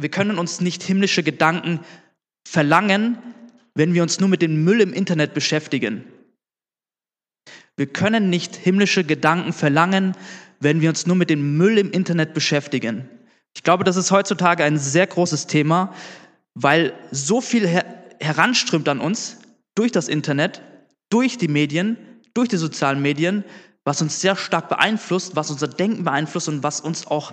wir 0.00 0.08
können 0.08 0.38
uns 0.38 0.62
nicht 0.62 0.82
himmlische 0.82 1.22
Gedanken 1.22 1.80
verlangen, 2.48 3.18
wenn 3.74 3.92
wir 3.92 4.02
uns 4.02 4.18
nur 4.18 4.30
mit 4.30 4.40
dem 4.40 4.64
Müll 4.64 4.80
im 4.80 4.94
Internet 4.94 5.34
beschäftigen. 5.34 6.04
Wir 7.76 7.86
können 7.86 8.30
nicht 8.30 8.56
himmlische 8.56 9.04
Gedanken 9.04 9.52
verlangen, 9.52 10.16
wenn 10.58 10.80
wir 10.80 10.88
uns 10.88 11.06
nur 11.06 11.16
mit 11.16 11.28
dem 11.28 11.58
Müll 11.58 11.76
im 11.76 11.90
Internet 11.90 12.32
beschäftigen. 12.32 13.10
Ich 13.54 13.62
glaube, 13.62 13.84
das 13.84 13.96
ist 13.96 14.10
heutzutage 14.10 14.64
ein 14.64 14.78
sehr 14.78 15.06
großes 15.06 15.48
Thema, 15.48 15.92
weil 16.54 16.94
so 17.10 17.42
viel 17.42 17.66
heranströmt 18.20 18.88
an 18.88 19.00
uns 19.00 19.38
durch 19.74 19.92
das 19.92 20.08
Internet, 20.08 20.62
durch 21.10 21.38
die 21.38 21.48
Medien, 21.48 21.96
durch 22.34 22.48
die 22.48 22.56
sozialen 22.56 23.00
Medien, 23.00 23.44
was 23.84 24.02
uns 24.02 24.20
sehr 24.20 24.36
stark 24.36 24.68
beeinflusst, 24.68 25.36
was 25.36 25.50
unser 25.50 25.68
Denken 25.68 26.04
beeinflusst 26.04 26.48
und 26.48 26.62
was 26.62 26.80
uns 26.80 27.06
auch 27.06 27.32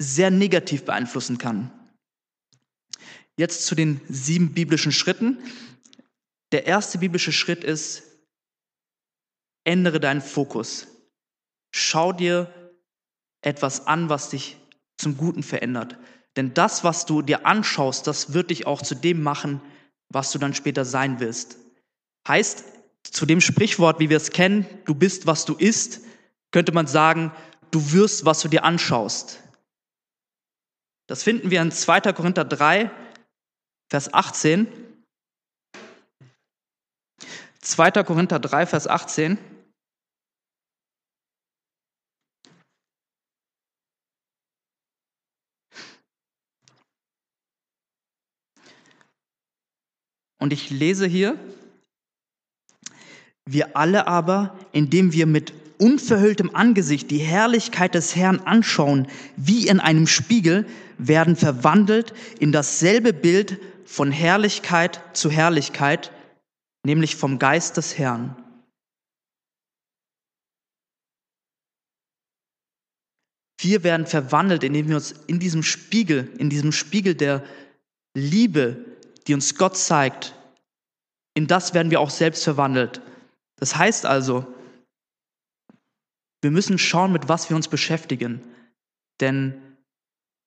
sehr 0.00 0.30
negativ 0.30 0.84
beeinflussen 0.84 1.38
kann. 1.38 1.72
Jetzt 3.38 3.66
zu 3.66 3.74
den 3.74 4.00
sieben 4.08 4.52
biblischen 4.52 4.92
Schritten. 4.92 5.38
Der 6.52 6.66
erste 6.66 6.98
biblische 6.98 7.32
Schritt 7.32 7.64
ist, 7.64 8.02
Ändere 9.66 9.98
deinen 9.98 10.22
Fokus. 10.22 10.86
Schau 11.74 12.12
dir 12.12 12.72
etwas 13.40 13.88
an, 13.88 14.08
was 14.08 14.30
dich 14.30 14.56
zum 14.96 15.16
Guten 15.16 15.42
verändert. 15.42 15.98
Denn 16.36 16.52
das, 16.52 16.84
was 16.84 17.06
du 17.06 17.22
dir 17.22 17.46
anschaust, 17.46 18.06
das 18.06 18.32
wird 18.34 18.50
dich 18.50 18.66
auch 18.66 18.82
zu 18.82 18.94
dem 18.94 19.22
machen, 19.22 19.60
was 20.08 20.30
du 20.32 20.38
dann 20.38 20.54
später 20.54 20.84
sein 20.84 21.18
wirst. 21.18 21.58
Heißt, 22.28 22.64
zu 23.02 23.24
dem 23.24 23.40
Sprichwort, 23.40 24.00
wie 24.00 24.10
wir 24.10 24.16
es 24.16 24.30
kennen, 24.30 24.66
du 24.84 24.94
bist, 24.94 25.26
was 25.26 25.44
du 25.44 25.54
isst, 25.54 26.00
könnte 26.50 26.72
man 26.72 26.86
sagen, 26.86 27.32
du 27.70 27.92
wirst, 27.92 28.24
was 28.24 28.40
du 28.40 28.48
dir 28.48 28.64
anschaust. 28.64 29.40
Das 31.06 31.22
finden 31.22 31.50
wir 31.50 31.62
in 31.62 31.70
2. 31.70 32.00
Korinther 32.12 32.44
3, 32.44 32.90
Vers 33.88 34.12
18. 34.12 34.66
2. 37.60 37.90
Korinther 38.02 38.38
3, 38.40 38.66
Vers 38.66 38.86
18. 38.86 39.38
Und 50.46 50.52
ich 50.52 50.70
lese 50.70 51.08
hier, 51.08 51.36
wir 53.46 53.76
alle 53.76 54.06
aber, 54.06 54.56
indem 54.70 55.12
wir 55.12 55.26
mit 55.26 55.52
unverhülltem 55.78 56.54
Angesicht 56.54 57.10
die 57.10 57.18
Herrlichkeit 57.18 57.96
des 57.96 58.14
Herrn 58.14 58.38
anschauen, 58.38 59.08
wie 59.36 59.66
in 59.66 59.80
einem 59.80 60.06
Spiegel, 60.06 60.64
werden 60.98 61.34
verwandelt 61.34 62.14
in 62.38 62.52
dasselbe 62.52 63.12
Bild 63.12 63.60
von 63.86 64.12
Herrlichkeit 64.12 65.00
zu 65.14 65.32
Herrlichkeit, 65.32 66.12
nämlich 66.84 67.16
vom 67.16 67.40
Geist 67.40 67.76
des 67.76 67.98
Herrn. 67.98 68.36
Wir 73.58 73.82
werden 73.82 74.06
verwandelt, 74.06 74.62
indem 74.62 74.86
wir 74.90 74.94
uns 74.94 75.10
in 75.26 75.40
diesem 75.40 75.64
Spiegel, 75.64 76.32
in 76.38 76.50
diesem 76.50 76.70
Spiegel 76.70 77.16
der 77.16 77.42
Liebe, 78.16 78.84
die 79.26 79.34
uns 79.34 79.56
Gott 79.56 79.76
zeigt, 79.76 80.34
in 81.36 81.46
das 81.46 81.74
werden 81.74 81.90
wir 81.90 82.00
auch 82.00 82.08
selbst 82.08 82.44
verwandelt. 82.44 83.02
Das 83.56 83.76
heißt 83.76 84.06
also, 84.06 84.46
wir 86.40 86.50
müssen 86.50 86.78
schauen, 86.78 87.12
mit 87.12 87.28
was 87.28 87.50
wir 87.50 87.56
uns 87.56 87.68
beschäftigen. 87.68 88.40
Denn 89.20 89.60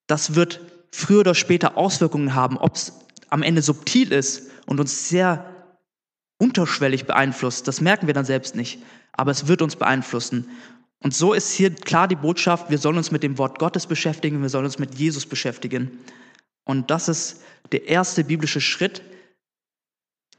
das 0.08 0.34
wird 0.34 0.62
früher 0.92 1.20
oder 1.20 1.36
später 1.36 1.78
Auswirkungen 1.78 2.34
haben, 2.34 2.58
ob 2.58 2.76
es 2.76 2.94
am 3.30 3.44
Ende 3.44 3.62
subtil 3.62 4.12
ist 4.12 4.50
und 4.66 4.80
uns 4.80 5.10
sehr 5.10 5.54
unterschwellig 6.40 7.06
beeinflusst. 7.06 7.68
Das 7.68 7.82
merken 7.82 8.08
wir 8.08 8.16
dann 8.16 8.26
selbst 8.26 8.56
nicht, 8.56 8.82
aber 9.12 9.30
es 9.30 9.48
wird 9.48 9.62
uns 9.62 9.76
beeinflussen. 9.76 10.50
Und 11.04 11.14
so 11.14 11.34
ist 11.34 11.52
hier 11.52 11.74
klar 11.76 12.08
die 12.08 12.16
Botschaft, 12.16 12.72
wir 12.72 12.80
sollen 12.80 12.98
uns 12.98 13.12
mit 13.12 13.22
dem 13.22 13.38
Wort 13.38 13.60
Gottes 13.60 13.86
beschäftigen, 13.86 14.42
wir 14.42 14.50
sollen 14.50 14.66
uns 14.66 14.80
mit 14.80 14.96
Jesus 14.96 15.28
beschäftigen. 15.28 16.00
Und 16.64 16.90
das 16.90 17.10
ist 17.10 17.44
der 17.72 17.88
erste 17.88 18.24
biblische 18.24 18.60
Schritt. 18.60 19.04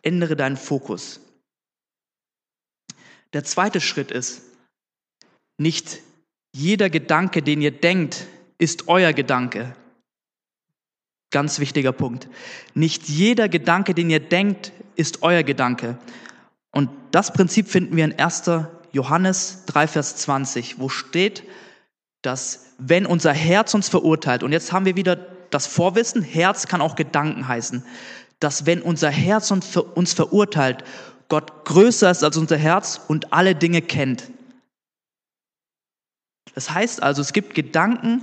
Ändere 0.03 0.37
deinen 0.37 0.57
Fokus. 0.57 1.21
Der 3.33 3.45
zweite 3.45 3.81
Schritt 3.81 4.11
ist, 4.11 4.43
nicht 5.59 6.01
jeder 6.53 6.91
Gedanke, 6.91 7.43
den 7.43 7.61
ihr 7.61 7.71
denkt, 7.71 8.27
ist 8.59 8.89
euer 8.89 9.13
Gedanke. 9.13 9.77
Ganz 11.31 11.61
wichtiger 11.61 11.93
Punkt. 11.93 12.29
Nicht 12.75 13.09
jeder 13.09 13.49
Gedanke, 13.49 13.95
den 13.95 14.11
ihr 14.11 14.21
denkt, 14.21 14.73
ist 14.97 15.23
euer 15.23 15.45
Gedanke. 15.45 15.97
Und 16.73 16.91
das 17.13 17.33
Prinzip 17.33 17.69
finden 17.69 17.97
wir 17.97 18.05
in 18.05 18.19
1. 18.19 18.51
Johannes 18.93 19.65
3, 19.67 19.87
Vers 19.87 20.17
20, 20.17 20.81
wo 20.81 20.89
steht, 20.89 21.45
dass 22.23 22.67
wenn 22.79 23.07
unser 23.07 23.33
Herz 23.33 23.75
uns 23.75 23.89
verurteilt, 23.89 24.43
und 24.43 24.53
jetzt 24.53 24.73
haben 24.73 24.87
wir 24.87 24.97
wieder 24.97 25.17
das 25.51 25.67
Vorwissen, 25.67 26.23
Herz 26.23 26.67
kann 26.67 26.81
auch 26.81 26.97
Gedanken 26.97 27.47
heißen, 27.47 27.85
dass 28.41 28.67
wenn 28.67 28.83
unser 28.83 29.11
Herz 29.11 29.51
uns 29.51 30.13
verurteilt, 30.13 30.85
Gott 31.29 31.65
größer 31.65 32.11
ist 32.11 32.25
als 32.25 32.37
unser 32.37 32.57
Herz 32.57 33.01
und 33.07 33.33
alle 33.33 33.55
Dinge 33.55 33.83
kennt. 33.83 34.31
Das 36.55 36.71
heißt 36.71 37.03
also, 37.03 37.23
es 37.23 37.33
gibt 37.33 37.55
Gedanken, 37.55 38.23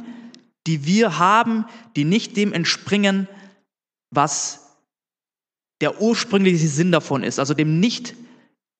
die 0.65 0.85
wir 0.85 1.17
haben, 1.17 1.65
die 1.95 2.03
nicht 2.03 2.35
dem 2.35 2.51
entspringen, 2.51 3.29
was 4.09 4.75
der 5.79 6.01
ursprüngliche 6.01 6.67
Sinn 6.67 6.91
davon 6.91 7.23
ist, 7.23 7.39
also 7.39 7.53
dem 7.53 7.79
nicht 7.79 8.15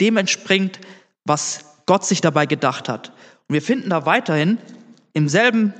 dem 0.01 0.17
entspringt, 0.17 0.79
was 1.24 1.65
Gott 1.86 2.06
sich 2.06 2.20
dabei 2.20 2.46
gedacht 2.46 2.89
hat. 2.89 3.13
Und 3.48 3.53
wir 3.53 3.62
finden 3.62 3.89
da 3.89 4.06
weiterhin 4.06 4.58
im 5.13 5.29
selben 5.29 5.74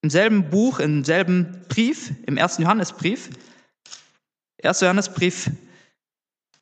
im 0.00 0.10
selben 0.10 0.48
Buch, 0.48 0.78
im 0.78 1.04
selben 1.04 1.64
Brief, 1.68 2.12
im 2.26 2.36
ersten 2.36 2.62
Johannesbrief, 2.62 3.30
1. 4.62 4.80
Johannesbrief, 4.80 5.50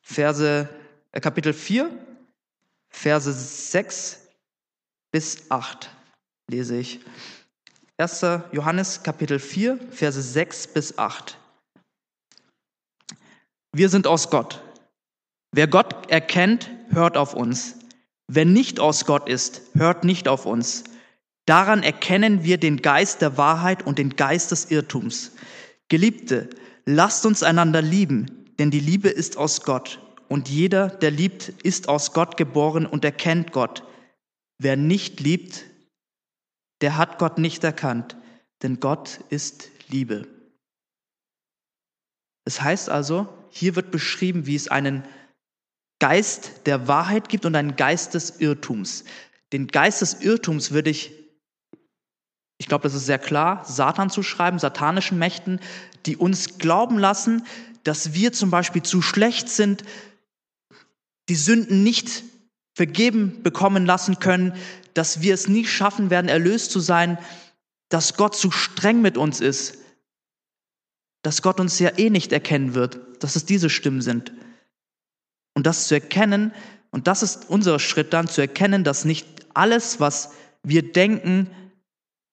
Verse, 0.01 0.69
äh, 1.11 1.19
Kapitel 1.19 1.53
4, 1.53 1.89
Verse 2.89 3.31
6 3.31 4.27
bis 5.11 5.49
8 5.49 5.89
lese 6.49 6.77
ich. 6.77 6.99
1. 7.97 8.21
Johannes 8.51 9.03
Kapitel 9.03 9.39
4, 9.39 9.79
Verse 9.91 10.21
6 10.21 10.67
bis 10.67 10.97
8. 10.97 11.37
Wir 13.73 13.89
sind 13.89 14.07
aus 14.07 14.29
Gott. 14.29 14.61
Wer 15.51 15.67
Gott 15.67 16.09
erkennt, 16.09 16.69
hört 16.89 17.17
auf 17.17 17.33
uns. 17.33 17.75
Wer 18.27 18.45
nicht 18.45 18.79
aus 18.79 19.05
Gott 19.05 19.27
ist, 19.27 19.61
hört 19.73 20.03
nicht 20.03 20.27
auf 20.27 20.45
uns. 20.45 20.83
Daran 21.45 21.81
erkennen 21.81 22.43
wir 22.43 22.57
den 22.57 22.81
Geist 22.81 23.21
der 23.21 23.37
Wahrheit 23.37 23.85
und 23.85 23.97
den 23.97 24.15
Geist 24.15 24.51
des 24.51 24.69
Irrtums. 24.69 25.31
Geliebte, 25.87 26.49
lasst 26.87 27.25
uns 27.25 27.43
einander 27.43 27.81
lieben, 27.81 28.45
denn 28.57 28.71
die 28.71 28.79
Liebe 28.79 29.09
ist 29.09 29.37
aus 29.37 29.61
Gott. 29.63 30.01
Und 30.29 30.49
jeder, 30.49 30.89
der 30.89 31.11
liebt, 31.11 31.49
ist 31.63 31.89
aus 31.89 32.13
Gott 32.13 32.37
geboren 32.37 32.85
und 32.85 33.05
erkennt 33.05 33.51
Gott. 33.51 33.83
Wer 34.57 34.77
nicht 34.77 35.19
liebt, 35.19 35.65
der 36.81 36.97
hat 36.97 37.19
Gott 37.19 37.37
nicht 37.37 37.63
erkannt, 37.63 38.17
denn 38.63 38.79
Gott 38.79 39.19
ist 39.29 39.69
Liebe. 39.89 40.27
Das 42.45 42.61
heißt 42.61 42.89
also, 42.89 43.27
hier 43.49 43.75
wird 43.75 43.91
beschrieben, 43.91 44.45
wie 44.45 44.55
es 44.55 44.69
einen 44.69 45.03
Geist 45.99 46.65
der 46.65 46.87
Wahrheit 46.87 47.27
gibt 47.27 47.45
und 47.45 47.55
einen 47.55 47.75
Geist 47.75 48.13
des 48.13 48.39
Irrtums. 48.39 49.03
Den 49.51 49.67
Geist 49.67 50.01
des 50.01 50.21
Irrtums 50.21 50.71
würde 50.71 50.89
ich 50.89 51.11
ich 52.57 52.67
glaube, 52.67 52.83
das 52.83 52.93
ist 52.93 53.05
sehr 53.05 53.19
klar, 53.19 53.63
Satan 53.65 54.09
zu 54.09 54.23
schreiben, 54.23 54.59
satanischen 54.59 55.19
Mächten, 55.19 55.59
die 56.05 56.17
uns 56.17 56.57
glauben 56.57 56.97
lassen, 56.97 57.45
dass 57.83 58.13
wir 58.13 58.33
zum 58.33 58.49
Beispiel 58.49 58.83
zu 58.83 59.01
schlecht 59.01 59.49
sind, 59.49 59.83
die 61.29 61.35
Sünden 61.35 61.83
nicht 61.83 62.23
vergeben 62.75 63.43
bekommen 63.43 63.85
lassen 63.85 64.19
können, 64.19 64.53
dass 64.93 65.21
wir 65.21 65.33
es 65.33 65.47
nie 65.47 65.65
schaffen 65.65 66.09
werden, 66.09 66.29
erlöst 66.29 66.71
zu 66.71 66.79
sein, 66.79 67.17
dass 67.89 68.15
Gott 68.15 68.35
zu 68.35 68.51
streng 68.51 69.01
mit 69.01 69.17
uns 69.17 69.39
ist, 69.39 69.77
dass 71.23 71.41
Gott 71.41 71.59
uns 71.59 71.79
ja 71.79 71.97
eh 71.97 72.09
nicht 72.09 72.31
erkennen 72.31 72.73
wird, 72.73 72.99
dass 73.23 73.35
es 73.35 73.45
diese 73.45 73.69
Stimmen 73.69 74.01
sind. 74.01 74.31
Und 75.55 75.65
das 75.65 75.87
zu 75.87 75.95
erkennen, 75.95 76.53
und 76.91 77.07
das 77.07 77.23
ist 77.23 77.49
unser 77.49 77.79
Schritt 77.79 78.13
dann, 78.13 78.27
zu 78.27 78.41
erkennen, 78.41 78.83
dass 78.83 79.05
nicht 79.05 79.27
alles, 79.53 79.99
was 79.99 80.31
wir 80.63 80.91
denken, 80.91 81.49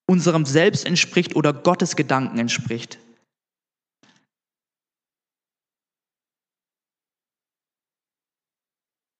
unserem 0.06 0.44
Selbst 0.44 0.86
entspricht 0.86 1.36
oder 1.36 1.52
Gottes 1.52 1.96
Gedanken 1.96 2.38
entspricht. 2.38 2.98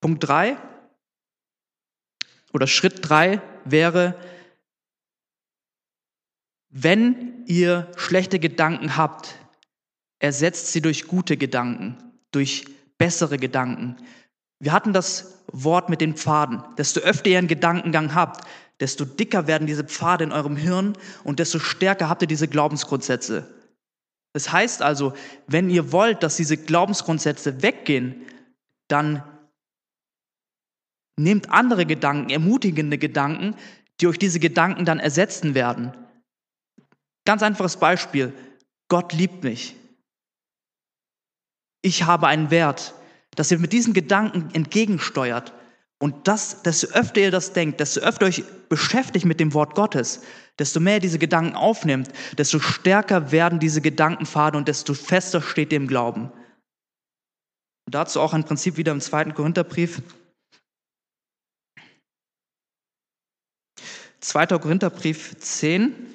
Punkt 0.00 0.22
3 0.22 0.58
oder 2.52 2.66
Schritt 2.66 3.08
3 3.08 3.40
wäre, 3.64 4.20
wenn 6.68 7.44
ihr 7.46 7.90
schlechte 7.96 8.38
Gedanken 8.38 8.96
habt, 8.96 9.38
ersetzt 10.18 10.72
sie 10.72 10.82
durch 10.82 11.06
gute 11.06 11.36
Gedanken, 11.36 11.96
durch 12.32 12.66
bessere 12.98 13.38
Gedanken. 13.38 13.96
Wir 14.58 14.72
hatten 14.72 14.92
das 14.92 15.42
Wort 15.46 15.88
mit 15.88 16.00
den 16.00 16.16
Pfaden. 16.16 16.62
Desto 16.76 17.00
öfter 17.00 17.30
ihr 17.30 17.38
einen 17.38 17.48
Gedankengang 17.48 18.14
habt, 18.14 18.46
desto 18.80 19.04
dicker 19.04 19.46
werden 19.46 19.66
diese 19.66 19.84
Pfade 19.84 20.24
in 20.24 20.32
eurem 20.32 20.56
Hirn 20.56 20.94
und 21.22 21.38
desto 21.38 21.58
stärker 21.58 22.08
habt 22.08 22.22
ihr 22.22 22.28
diese 22.28 22.48
Glaubensgrundsätze. 22.48 23.46
Das 24.32 24.50
heißt 24.50 24.82
also, 24.82 25.14
wenn 25.46 25.70
ihr 25.70 25.92
wollt, 25.92 26.22
dass 26.22 26.36
diese 26.36 26.56
Glaubensgrundsätze 26.56 27.62
weggehen, 27.62 28.26
dann 28.88 29.22
nehmt 31.16 31.50
andere 31.50 31.86
Gedanken, 31.86 32.30
ermutigende 32.30 32.98
Gedanken, 32.98 33.54
die 34.00 34.08
euch 34.08 34.18
diese 34.18 34.40
Gedanken 34.40 34.84
dann 34.84 34.98
ersetzen 34.98 35.54
werden. 35.54 35.92
Ganz 37.24 37.42
einfaches 37.42 37.76
Beispiel. 37.76 38.32
Gott 38.88 39.12
liebt 39.12 39.44
mich. 39.44 39.76
Ich 41.82 42.02
habe 42.02 42.26
einen 42.26 42.50
Wert, 42.50 42.94
dass 43.36 43.50
ihr 43.50 43.58
mit 43.58 43.72
diesen 43.72 43.94
Gedanken 43.94 44.50
entgegensteuert. 44.52 45.52
Und 46.04 46.28
das, 46.28 46.60
desto 46.60 46.88
öfter 46.88 47.22
ihr 47.22 47.30
das 47.30 47.54
denkt, 47.54 47.80
desto 47.80 48.00
öfter 48.00 48.26
euch 48.26 48.44
beschäftigt 48.68 49.24
mit 49.24 49.40
dem 49.40 49.54
Wort 49.54 49.74
Gottes, 49.74 50.20
desto 50.58 50.78
mehr 50.78 50.96
ihr 50.96 51.00
diese 51.00 51.18
Gedanken 51.18 51.56
aufnimmt, 51.56 52.10
desto 52.36 52.58
stärker 52.58 53.32
werden 53.32 53.58
diese 53.58 53.80
Gedankenpfade 53.80 54.58
und 54.58 54.68
desto 54.68 54.92
fester 54.92 55.40
steht 55.40 55.72
ihr 55.72 55.78
im 55.78 55.86
Glauben. 55.86 56.24
Und 57.86 57.94
dazu 57.94 58.20
auch 58.20 58.34
ein 58.34 58.44
Prinzip 58.44 58.76
wieder 58.76 58.92
im 58.92 59.00
zweiten 59.00 59.32
Korintherbrief. 59.32 60.02
2. 64.20 64.46
Korintherbrief 64.58 65.38
10. 65.38 66.13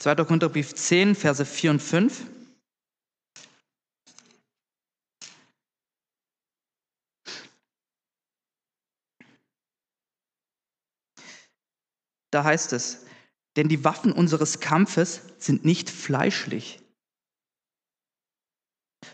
2. 0.00 0.14
Korintherbrief 0.24 0.74
10, 0.74 1.14
Verse 1.14 1.44
4 1.44 1.72
und 1.72 1.80
5. 1.80 2.24
Da 12.30 12.44
heißt 12.44 12.72
es, 12.72 13.04
denn 13.56 13.68
die 13.68 13.84
Waffen 13.84 14.12
unseres 14.12 14.60
Kampfes 14.60 15.20
sind 15.38 15.66
nicht 15.66 15.90
fleischlich, 15.90 16.79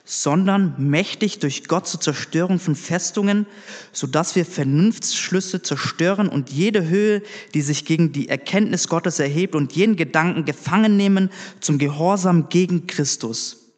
sondern 0.05 0.75
mächtig 0.79 1.41
durch 1.41 1.67
Gott 1.67 1.89
zur 1.89 2.01
Zerstörung 2.01 2.59
von 2.59 2.77
Festungen, 2.77 3.47
so 3.93 4.07
dass 4.07 4.37
wir 4.37 4.47
Vernunftsschlüsse 4.47 5.63
zerstören 5.63 6.29
und 6.29 6.51
jede 6.51 6.89
Höhe, 6.89 7.23
die 7.55 7.63
sich 7.63 7.85
gegen 7.85 8.13
die 8.13 8.29
Erkenntnis 8.29 8.89
Gottes 8.89 9.19
erhebt 9.19 9.55
und 9.55 9.73
jeden 9.75 9.97
Gedanken 9.97 10.45
gefangen 10.45 10.97
nehmen 10.97 11.31
zum 11.61 11.79
Gehorsam 11.79 12.49
gegen 12.49 12.87
Christus. 12.87 13.75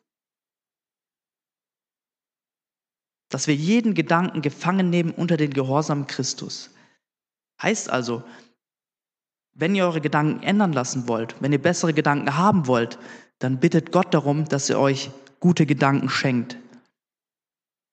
Dass 3.30 3.46
wir 3.46 3.54
jeden 3.54 3.94
Gedanken 3.94 4.42
gefangen 4.42 4.90
nehmen 4.90 5.10
unter 5.10 5.36
den 5.36 5.52
Gehorsam 5.52 6.06
Christus. 6.06 6.70
Heißt 7.60 7.90
also, 7.90 8.22
wenn 9.54 9.74
ihr 9.74 9.84
eure 9.84 10.00
Gedanken 10.00 10.42
ändern 10.42 10.72
lassen 10.72 11.08
wollt, 11.08 11.36
wenn 11.40 11.52
ihr 11.52 11.60
bessere 11.60 11.92
Gedanken 11.92 12.36
haben 12.36 12.66
wollt, 12.66 12.98
dann 13.38 13.60
bittet 13.60 13.92
Gott 13.92 14.14
darum, 14.14 14.46
dass 14.46 14.70
er 14.70 14.78
euch 14.78 15.10
gute 15.40 15.66
Gedanken 15.66 16.08
schenkt. 16.08 16.56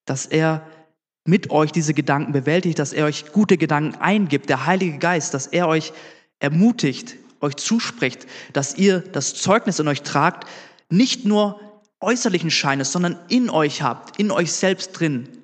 Dass 0.05 0.25
er 0.25 0.65
mit 1.25 1.49
euch 1.49 1.71
diese 1.71 1.93
Gedanken 1.93 2.31
bewältigt, 2.31 2.79
dass 2.79 2.93
er 2.93 3.05
euch 3.05 3.31
gute 3.31 3.57
Gedanken 3.57 3.99
eingibt, 3.99 4.49
der 4.49 4.65
Heilige 4.65 4.99
Geist, 4.99 5.33
dass 5.33 5.47
er 5.47 5.67
euch 5.67 5.93
ermutigt, 6.39 7.15
euch 7.41 7.55
zuspricht, 7.55 8.27
dass 8.53 8.75
ihr 8.75 8.99
das 8.99 9.33
Zeugnis 9.33 9.79
in 9.79 9.87
euch 9.87 10.03
tragt, 10.03 10.47
nicht 10.89 11.25
nur 11.25 11.59
äußerlichen 11.99 12.51
Scheines, 12.51 12.91
sondern 12.91 13.17
in 13.29 13.49
euch 13.49 13.81
habt, 13.81 14.19
in 14.19 14.31
euch 14.31 14.51
selbst 14.51 14.91
drin. 14.91 15.43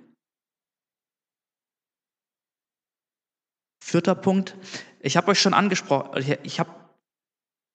Vierter 3.84 4.16
Punkt. 4.16 4.56
Ich 5.00 5.18
habe 5.18 5.32
euch 5.32 5.42
schon 5.42 5.54
angesprochen, 5.54 6.38
ich 6.44 6.60
habe 6.60 6.70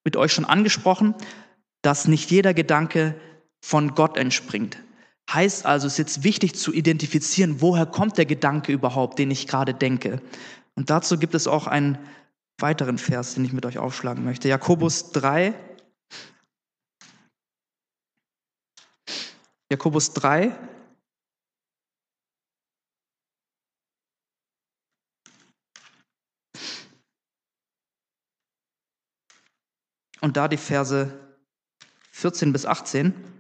mit 0.05 0.17
euch 0.17 0.33
schon 0.33 0.45
angesprochen, 0.45 1.15
dass 1.83 2.07
nicht 2.07 2.31
jeder 2.31 2.55
Gedanke 2.55 3.21
von 3.67 3.97
Gott 3.97 4.17
entspringt. 4.17 4.79
Heißt 5.29 5.67
also, 5.67 5.89
es 5.89 5.95
ist 5.95 5.99
jetzt 5.99 6.23
wichtig 6.23 6.55
zu 6.55 6.73
identifizieren, 6.73 7.61
woher 7.61 7.85
kommt 7.85 8.17
der 8.17 8.25
Gedanke 8.25 8.71
überhaupt, 8.73 9.19
den 9.19 9.29
ich 9.33 9.49
gerade 9.49 9.75
denke. 9.75 10.23
Und 10.77 10.89
dazu 10.89 11.19
gibt 11.19 11.35
es 11.35 11.49
auch 11.49 11.67
einen 11.67 11.99
weiteren 12.59 12.97
Vers, 12.97 13.35
den 13.35 13.45
ich 13.45 13.53
mit 13.53 13.67
euch 13.67 13.79
aufschlagen 13.79 14.23
möchte. 14.23 14.49
Jakobus 14.49 15.11
3. 15.11 15.53
Jakobus 19.69 20.13
3. 20.13 20.57
Und 30.21 30.37
da 30.37 30.47
die 30.47 30.57
Verse 30.57 31.13
14 32.13 32.53
bis 32.53 32.65
18. 32.65 33.36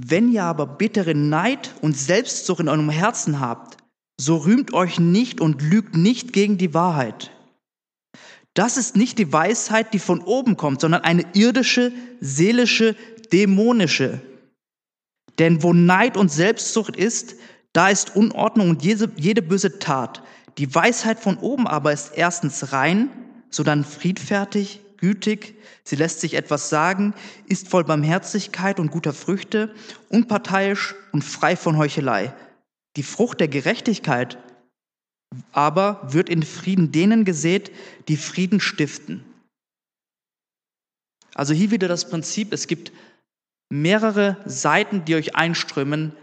Wenn 0.00 0.30
ihr 0.30 0.44
aber 0.44 0.64
bittere 0.66 1.12
Neid 1.12 1.74
und 1.80 1.96
Selbstsucht 1.96 2.60
in 2.60 2.68
eurem 2.68 2.88
Herzen 2.88 3.40
habt, 3.40 3.78
so 4.16 4.36
rühmt 4.36 4.72
euch 4.72 5.00
nicht 5.00 5.40
und 5.40 5.60
lügt 5.60 5.96
nicht 5.96 6.32
gegen 6.32 6.56
die 6.56 6.72
Wahrheit. 6.72 7.32
Das 8.54 8.76
ist 8.76 8.96
nicht 8.96 9.18
die 9.18 9.32
Weisheit, 9.32 9.92
die 9.92 9.98
von 9.98 10.20
oben 10.20 10.56
kommt, 10.56 10.82
sondern 10.82 11.02
eine 11.02 11.24
irdische, 11.34 11.90
seelische, 12.20 12.94
dämonische. 13.32 14.20
Denn 15.40 15.64
wo 15.64 15.72
Neid 15.72 16.16
und 16.16 16.30
Selbstsucht 16.30 16.94
ist, 16.94 17.34
da 17.72 17.88
ist 17.88 18.14
Unordnung 18.14 18.70
und 18.70 18.84
jede, 18.84 19.10
jede 19.16 19.42
böse 19.42 19.80
Tat. 19.80 20.22
Die 20.58 20.72
Weisheit 20.72 21.18
von 21.18 21.38
oben 21.38 21.66
aber 21.66 21.92
ist 21.92 22.12
erstens 22.14 22.72
rein, 22.72 23.10
sodann 23.50 23.84
friedfertig, 23.84 24.80
gütig, 24.98 25.54
sie 25.84 25.96
lässt 25.96 26.20
sich 26.20 26.34
etwas 26.34 26.68
sagen, 26.68 27.14
ist 27.46 27.68
voll 27.68 27.84
Barmherzigkeit 27.84 28.78
und 28.78 28.90
guter 28.90 29.12
Früchte, 29.12 29.74
unparteiisch 30.08 30.94
und 31.12 31.24
frei 31.24 31.56
von 31.56 31.78
Heuchelei. 31.78 32.34
Die 32.96 33.02
Frucht 33.02 33.40
der 33.40 33.48
Gerechtigkeit 33.48 34.38
aber 35.52 36.00
wird 36.12 36.28
in 36.28 36.42
Frieden 36.42 36.92
denen 36.92 37.24
gesät, 37.24 37.70
die 38.08 38.16
Frieden 38.16 38.60
stiften. 38.60 39.24
Also 41.34 41.54
hier 41.54 41.70
wieder 41.70 41.88
das 41.88 42.08
Prinzip, 42.08 42.52
es 42.52 42.66
gibt 42.66 42.92
mehrere 43.70 44.38
Seiten, 44.46 45.04
die 45.04 45.14
euch 45.14 45.36
einströmen, 45.36 46.16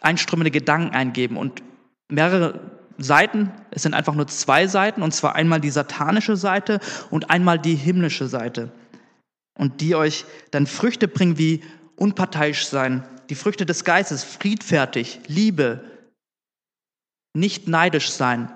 einströmende 0.00 0.50
Gedanken 0.50 0.94
eingeben 0.94 1.36
und 1.36 1.62
mehrere 2.10 2.77
Seiten, 2.98 3.52
es 3.70 3.82
sind 3.82 3.94
einfach 3.94 4.14
nur 4.14 4.26
zwei 4.26 4.66
Seiten, 4.66 5.02
und 5.02 5.14
zwar 5.14 5.36
einmal 5.36 5.60
die 5.60 5.70
satanische 5.70 6.36
Seite 6.36 6.80
und 7.10 7.30
einmal 7.30 7.58
die 7.58 7.76
himmlische 7.76 8.26
Seite. 8.26 8.72
Und 9.56 9.80
die 9.80 9.94
euch 9.94 10.24
dann 10.50 10.66
Früchte 10.66 11.08
bringen 11.08 11.38
wie 11.38 11.62
unparteiisch 11.96 12.66
sein, 12.66 13.04
die 13.30 13.34
Früchte 13.34 13.66
des 13.66 13.84
Geistes, 13.84 14.24
friedfertig, 14.24 15.20
Liebe, 15.26 15.84
nicht 17.34 17.68
neidisch 17.68 18.10
sein. 18.10 18.52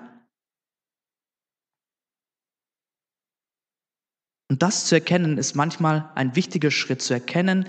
Und 4.49 4.61
das 4.61 4.85
zu 4.85 4.95
erkennen 4.95 5.37
ist 5.37 5.55
manchmal 5.55 6.11
ein 6.15 6.35
wichtiger 6.35 6.69
Schritt, 6.69 7.01
zu 7.01 7.13
erkennen, 7.13 7.67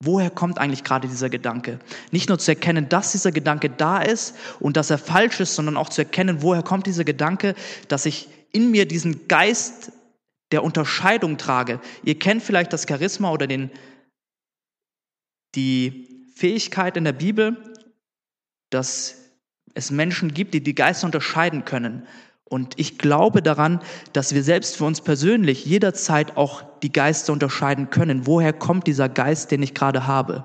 woher 0.00 0.30
kommt 0.30 0.58
eigentlich 0.58 0.84
gerade 0.84 1.08
dieser 1.08 1.30
Gedanke. 1.30 1.78
Nicht 2.10 2.28
nur 2.28 2.38
zu 2.38 2.50
erkennen, 2.50 2.88
dass 2.88 3.12
dieser 3.12 3.32
Gedanke 3.32 3.70
da 3.70 4.00
ist 4.00 4.34
und 4.60 4.76
dass 4.76 4.90
er 4.90 4.98
falsch 4.98 5.40
ist, 5.40 5.54
sondern 5.54 5.76
auch 5.76 5.88
zu 5.88 6.02
erkennen, 6.02 6.42
woher 6.42 6.62
kommt 6.62 6.86
dieser 6.86 7.04
Gedanke, 7.04 7.54
dass 7.88 8.06
ich 8.06 8.28
in 8.52 8.70
mir 8.70 8.86
diesen 8.86 9.28
Geist 9.28 9.92
der 10.52 10.62
Unterscheidung 10.62 11.38
trage. 11.38 11.80
Ihr 12.04 12.18
kennt 12.18 12.42
vielleicht 12.42 12.72
das 12.72 12.86
Charisma 12.88 13.30
oder 13.30 13.46
den, 13.46 13.70
die 15.54 16.24
Fähigkeit 16.34 16.96
in 16.96 17.04
der 17.04 17.12
Bibel, 17.12 17.56
dass 18.70 19.16
es 19.74 19.90
Menschen 19.90 20.34
gibt, 20.34 20.54
die 20.54 20.62
die 20.62 20.74
Geister 20.74 21.06
unterscheiden 21.06 21.64
können. 21.64 22.06
Und 22.48 22.78
ich 22.78 22.98
glaube 22.98 23.42
daran, 23.42 23.82
dass 24.12 24.32
wir 24.32 24.44
selbst 24.44 24.76
für 24.76 24.84
uns 24.84 25.00
persönlich 25.00 25.64
jederzeit 25.64 26.36
auch 26.36 26.62
die 26.80 26.92
Geister 26.92 27.32
unterscheiden 27.32 27.90
können. 27.90 28.26
Woher 28.26 28.52
kommt 28.52 28.86
dieser 28.86 29.08
Geist, 29.08 29.50
den 29.50 29.62
ich 29.62 29.74
gerade 29.74 30.06
habe? 30.06 30.44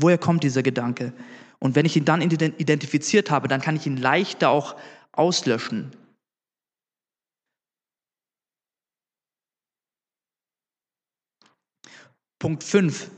Woher 0.00 0.16
kommt 0.16 0.42
dieser 0.42 0.62
Gedanke? 0.62 1.12
Und 1.58 1.76
wenn 1.76 1.84
ich 1.84 1.96
ihn 1.96 2.06
dann 2.06 2.22
identifiziert 2.22 3.30
habe, 3.30 3.46
dann 3.46 3.60
kann 3.60 3.76
ich 3.76 3.86
ihn 3.86 3.98
leichter 3.98 4.48
auch 4.48 4.74
auslöschen. 5.12 5.94
Punkt 12.38 12.64
5, 12.64 13.10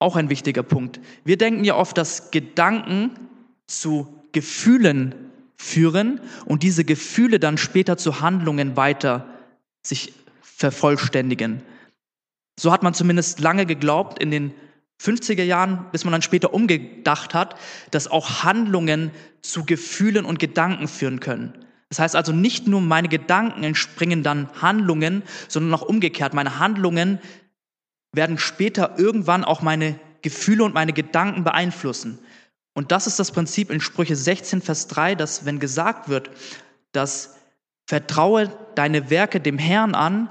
auch 0.00 0.16
ein 0.16 0.28
wichtiger 0.28 0.62
Punkt. 0.62 1.00
Wir 1.24 1.38
denken 1.38 1.64
ja 1.64 1.76
oft, 1.76 1.96
dass 1.98 2.30
Gedanken 2.30 3.28
zu 3.66 4.22
Gefühlen 4.32 5.32
führen 5.56 6.20
und 6.44 6.62
diese 6.62 6.84
Gefühle 6.84 7.40
dann 7.40 7.58
später 7.58 7.96
zu 7.96 8.20
Handlungen 8.20 8.76
weiter 8.76 9.28
sich 9.82 10.12
vervollständigen. 10.42 11.62
So 12.58 12.72
hat 12.72 12.82
man 12.82 12.94
zumindest 12.94 13.40
lange 13.40 13.66
geglaubt 13.66 14.18
in 14.18 14.30
den 14.30 14.54
50er 15.02 15.42
Jahren, 15.42 15.86
bis 15.92 16.04
man 16.04 16.12
dann 16.12 16.22
später 16.22 16.54
umgedacht 16.54 17.34
hat, 17.34 17.56
dass 17.90 18.06
auch 18.08 18.44
Handlungen 18.44 19.10
zu 19.42 19.64
Gefühlen 19.64 20.24
und 20.24 20.38
Gedanken 20.38 20.88
führen 20.88 21.20
können. 21.20 21.52
Das 21.88 21.98
heißt 21.98 22.16
also 22.16 22.32
nicht 22.32 22.66
nur 22.66 22.80
meine 22.80 23.08
Gedanken 23.08 23.64
entspringen 23.64 24.22
dann 24.22 24.48
Handlungen, 24.60 25.22
sondern 25.48 25.74
auch 25.74 25.86
umgekehrt. 25.86 26.34
Meine 26.34 26.58
Handlungen 26.58 27.18
werden 28.12 28.38
später 28.38 28.98
irgendwann 28.98 29.44
auch 29.44 29.62
meine 29.62 29.98
Gefühle 30.22 30.64
und 30.64 30.74
meine 30.74 30.92
Gedanken 30.92 31.44
beeinflussen. 31.44 32.18
Und 32.74 32.90
das 32.90 33.06
ist 33.06 33.18
das 33.18 33.30
Prinzip 33.30 33.70
in 33.70 33.80
Sprüche 33.80 34.16
16, 34.16 34.60
Vers 34.60 34.88
3, 34.88 35.14
dass 35.14 35.44
wenn 35.44 35.60
gesagt 35.60 36.08
wird, 36.08 36.30
dass 36.92 37.36
vertraue 37.88 38.48
deine 38.74 39.10
Werke 39.10 39.40
dem 39.40 39.58
Herrn 39.58 39.94
an 39.94 40.30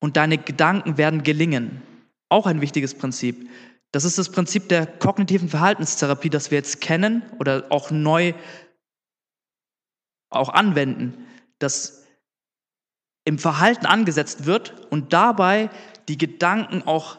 und 0.00 0.16
deine 0.16 0.38
Gedanken 0.38 0.96
werden 0.96 1.22
gelingen. 1.24 1.82
Auch 2.28 2.46
ein 2.46 2.60
wichtiges 2.60 2.94
Prinzip. 2.94 3.48
Das 3.90 4.04
ist 4.04 4.18
das 4.18 4.30
Prinzip 4.30 4.68
der 4.68 4.86
kognitiven 4.86 5.48
Verhaltenstherapie, 5.48 6.30
das 6.30 6.50
wir 6.50 6.58
jetzt 6.58 6.80
kennen 6.80 7.22
oder 7.38 7.66
auch 7.70 7.90
neu 7.90 8.34
auch 10.30 10.48
anwenden, 10.48 11.26
dass 11.58 12.04
im 13.24 13.38
Verhalten 13.38 13.86
angesetzt 13.86 14.46
wird 14.46 14.90
und 14.90 15.12
dabei 15.12 15.70
die 16.08 16.18
Gedanken 16.18 16.82
auch 16.82 17.18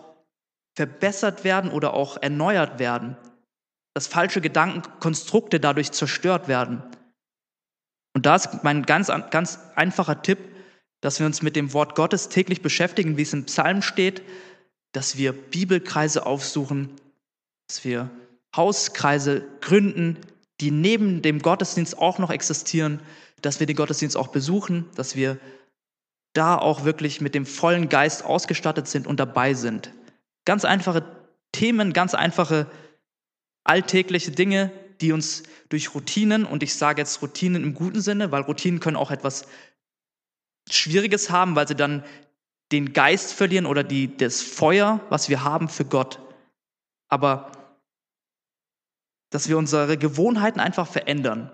verbessert 0.76 1.44
werden 1.44 1.72
oder 1.72 1.94
auch 1.94 2.22
erneuert 2.22 2.78
werden 2.78 3.18
dass 3.96 4.08
falsche 4.08 4.42
Gedankenkonstrukte 4.42 5.60
dadurch 5.60 5.92
zerstört 5.92 6.48
werden. 6.48 6.84
Und 8.14 8.26
da 8.26 8.36
ist 8.36 8.64
mein 8.64 8.84
ganz, 8.84 9.12
ganz 9.32 9.60
einfacher 9.76 10.22
Tipp, 10.22 10.40
dass 11.02 11.20
wir 11.20 11.26
uns 11.26 11.42
mit 11.42 11.56
dem 11.56 11.74
Wort 11.74 11.96
Gottes 11.96 12.30
täglich 12.30 12.62
beschäftigen, 12.62 13.18
wie 13.18 13.22
es 13.22 13.34
im 13.34 13.46
Psalm 13.46 13.82
steht, 13.82 14.22
dass 14.92 15.18
wir 15.18 15.34
Bibelkreise 15.34 16.26
aufsuchen, 16.26 16.90
dass 17.68 17.84
wir 17.84 18.10
Hauskreise 18.56 19.44
gründen, 19.62 20.18
die 20.62 20.72
neben 20.72 21.22
dem 21.22 21.42
Gottesdienst 21.42 21.98
auch 21.98 22.20
noch 22.20 22.32
existieren, 22.32 23.02
dass 23.42 23.60
wir 23.60 23.68
den 23.68 23.76
Gottesdienst 23.76 24.18
auch 24.18 24.28
besuchen, 24.28 24.86
dass 24.96 25.16
wir 25.16 25.38
da 26.34 26.58
auch 26.58 26.84
wirklich 26.84 27.22
mit 27.22 27.36
dem 27.36 27.46
vollen 27.46 27.88
Geist 27.88 28.26
ausgestattet 28.26 28.88
sind 28.88 29.08
und 29.08 29.20
dabei 29.20 29.54
sind. 29.54 29.94
Ganz 30.46 30.66
einfache 30.66 31.04
Themen, 31.54 31.94
ganz 31.94 32.14
einfache 32.14 32.68
alltägliche 33.66 34.32
Dinge, 34.32 34.72
die 35.02 35.12
uns 35.12 35.44
durch 35.70 35.94
Routinen, 35.94 36.46
und 36.46 36.64
ich 36.64 36.76
sage 36.76 37.02
jetzt 37.02 37.22
Routinen 37.22 37.64
im 37.64 37.74
guten 37.74 38.00
Sinne, 38.00 38.32
weil 38.32 38.44
Routinen 38.44 38.80
können 38.80 38.96
auch 38.96 39.12
etwas 39.12 39.48
Schwieriges 40.70 41.30
haben, 41.30 41.56
weil 41.56 41.68
sie 41.68 41.76
dann 41.76 42.04
den 42.72 42.94
Geist 42.94 43.34
verlieren 43.34 43.66
oder 43.66 43.84
die, 43.84 44.16
das 44.16 44.42
Feuer, 44.42 45.02
was 45.10 45.30
wir 45.30 45.44
haben 45.44 45.68
für 45.68 45.86
Gott. 45.86 46.20
Aber 47.10 47.52
dass 49.32 49.50
wir 49.50 49.58
unsere 49.58 49.98
Gewohnheiten 49.98 50.60
einfach 50.60 50.88
verändern 50.88 51.52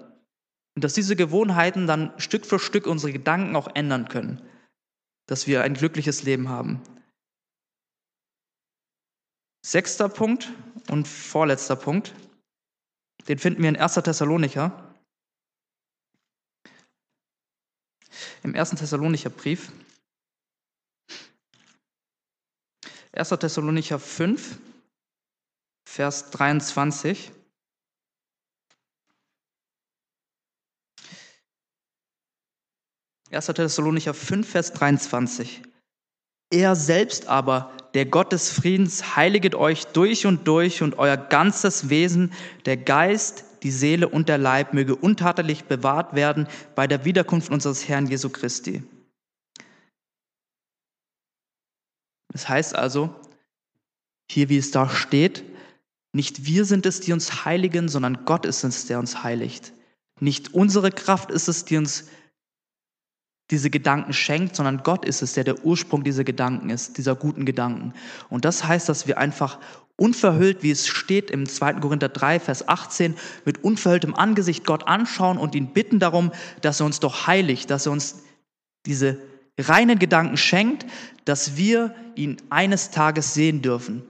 und 0.76 0.84
dass 0.84 0.94
diese 0.94 1.16
Gewohnheiten 1.16 1.88
dann 1.88 2.14
Stück 2.18 2.46
für 2.46 2.60
Stück 2.60 2.88
unsere 2.88 3.12
Gedanken 3.12 3.56
auch 3.56 3.70
ändern 3.74 4.08
können, 4.08 4.42
dass 5.26 5.48
wir 5.48 5.64
ein 5.64 5.74
glückliches 5.74 6.24
Leben 6.24 6.50
haben. 6.50 6.82
Sechster 9.64 10.10
Punkt 10.10 10.52
und 10.90 11.08
vorletzter 11.08 11.76
Punkt, 11.76 12.14
den 13.28 13.38
finden 13.38 13.62
wir 13.62 13.70
in 13.70 13.78
1. 13.78 13.94
Thessalonicher. 13.96 14.96
Im 18.44 18.56
1. 18.56 18.72
Thessalonicher 18.72 19.30
Brief. 19.30 19.72
1. 23.14 23.30
Thessalonicher 23.30 24.00
5, 24.00 24.58
Vers 25.86 26.32
23. 26.32 27.32
Erster 33.30 33.54
Thessalonicher 33.54 34.14
5, 34.14 34.50
Vers 34.50 34.74
23. 34.74 35.62
Er 36.50 36.76
selbst 36.76 37.28
aber, 37.28 37.76
der 37.94 38.06
Gott 38.06 38.32
des 38.32 38.50
Friedens, 38.50 39.16
heiliget 39.16 39.56
euch 39.56 39.88
durch 39.88 40.26
und 40.26 40.48
durch 40.48 40.82
und 40.82 40.98
euer 40.98 41.18
ganzes 41.18 41.90
Wesen, 41.90 42.32
der 42.66 42.78
Geist, 42.78 43.44
die 43.64 43.72
Seele 43.72 44.08
und 44.10 44.30
der 44.30 44.38
Leib 44.38 44.74
möge 44.74 44.96
untadelig 44.96 45.66
bewahrt 45.66 46.16
werden 46.16 46.48
bei 46.76 46.88
der 46.88 47.06
Wiederkunft 47.06 47.52
unseres 47.52 47.88
Herrn 47.88 48.08
Jesu 48.08 48.30
Christi. 48.30 48.84
Das 52.32 52.48
heißt 52.48 52.76
also, 52.76 53.14
hier 54.30 54.50
wie 54.50 54.58
es 54.58 54.72
da 54.72 54.90
steht, 54.90 55.44
nicht 56.14 56.46
wir 56.46 56.66
sind 56.66 56.86
es, 56.86 57.02
die 57.02 57.14
uns 57.14 57.46
heiligen, 57.46 57.90
sondern 57.90 58.26
Gott 58.26 58.46
ist 58.46 58.64
es, 58.64 58.86
der 58.88 59.00
uns 59.00 59.24
heiligt. 59.24 59.74
Nicht 60.20 60.54
unsere 60.54 60.92
Kraft 60.92 61.32
ist 61.32 61.48
es, 61.48 61.66
die 61.66 61.78
uns 61.78 62.06
diese 63.52 63.70
Gedanken 63.70 64.14
schenkt, 64.14 64.56
sondern 64.56 64.82
Gott 64.84 65.06
ist 65.06 65.22
es, 65.22 65.34
der 65.34 65.44
der 65.44 65.66
Ursprung 65.66 66.04
dieser 66.04 66.24
Gedanken 66.24 66.70
ist, 66.70 66.98
dieser 66.98 67.16
guten 67.16 67.46
Gedanken. 67.46 67.94
Und 68.30 68.46
das 68.46 68.64
heißt, 68.64 68.88
dass 68.90 69.08
wir 69.08 69.18
einfach 69.18 69.60
unverhüllt, 69.98 70.64
wie 70.64 70.72
es 70.72 70.88
steht 70.88 71.30
im 71.30 71.48
2. 71.48 71.74
Korinther 71.74 72.10
3, 72.10 72.40
Vers 72.40 72.68
18, 72.68 73.16
mit 73.46 73.64
unverhülltem 73.64 74.16
Angesicht 74.16 74.66
Gott 74.66 74.88
anschauen 74.88 75.38
und 75.38 75.54
ihn 75.54 75.74
bitten 75.74 76.00
darum, 76.00 76.32
dass 76.62 76.80
er 76.80 76.88
uns 76.88 77.00
doch 77.00 77.28
heiligt, 77.28 77.70
dass 77.70 77.86
er 77.86 77.92
uns 77.92 78.24
diese 78.86 79.20
reinen 79.60 80.00
Gedanken 80.00 80.38
schenkt, 80.38 80.86
dass 81.26 81.56
wir 81.56 81.94
ihn 82.16 82.38
eines 82.50 82.90
Tages 82.90 83.34
sehen 83.34 83.62
dürfen. 83.62 84.02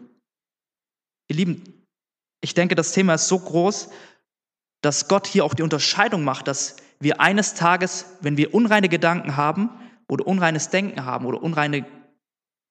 Ihr 1.27 1.35
Lieben, 1.35 1.63
ich 2.41 2.53
denke, 2.53 2.75
das 2.75 2.93
Thema 2.93 3.15
ist 3.15 3.27
so 3.27 3.39
groß, 3.39 3.89
dass 4.81 5.07
Gott 5.07 5.27
hier 5.27 5.45
auch 5.45 5.53
die 5.53 5.63
Unterscheidung 5.63 6.23
macht, 6.23 6.47
dass 6.47 6.77
wir 7.01 7.19
eines 7.19 7.53
Tages, 7.53 8.05
wenn 8.21 8.37
wir 8.37 8.53
unreine 8.53 8.89
Gedanken 8.89 9.35
haben 9.35 9.69
oder 10.07 10.27
unreines 10.27 10.69
Denken 10.69 11.05
haben 11.05 11.25
oder 11.25 11.41
unreine, 11.41 11.85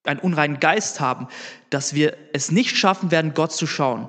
einen 0.04 0.20
unreinen 0.20 0.60
Geist 0.60 1.00
haben, 1.00 1.28
dass 1.68 1.94
wir 1.94 2.16
es 2.32 2.50
nicht 2.50 2.76
schaffen 2.76 3.10
werden, 3.10 3.34
Gott 3.34 3.52
zu 3.52 3.66
schauen. 3.66 4.08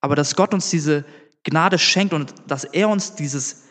Aber 0.00 0.16
dass 0.16 0.36
Gott 0.36 0.54
uns 0.54 0.70
diese 0.70 1.04
Gnade 1.44 1.78
schenkt 1.78 2.14
und 2.14 2.34
dass 2.46 2.64
er 2.64 2.88
uns 2.88 3.14
dieses 3.14 3.64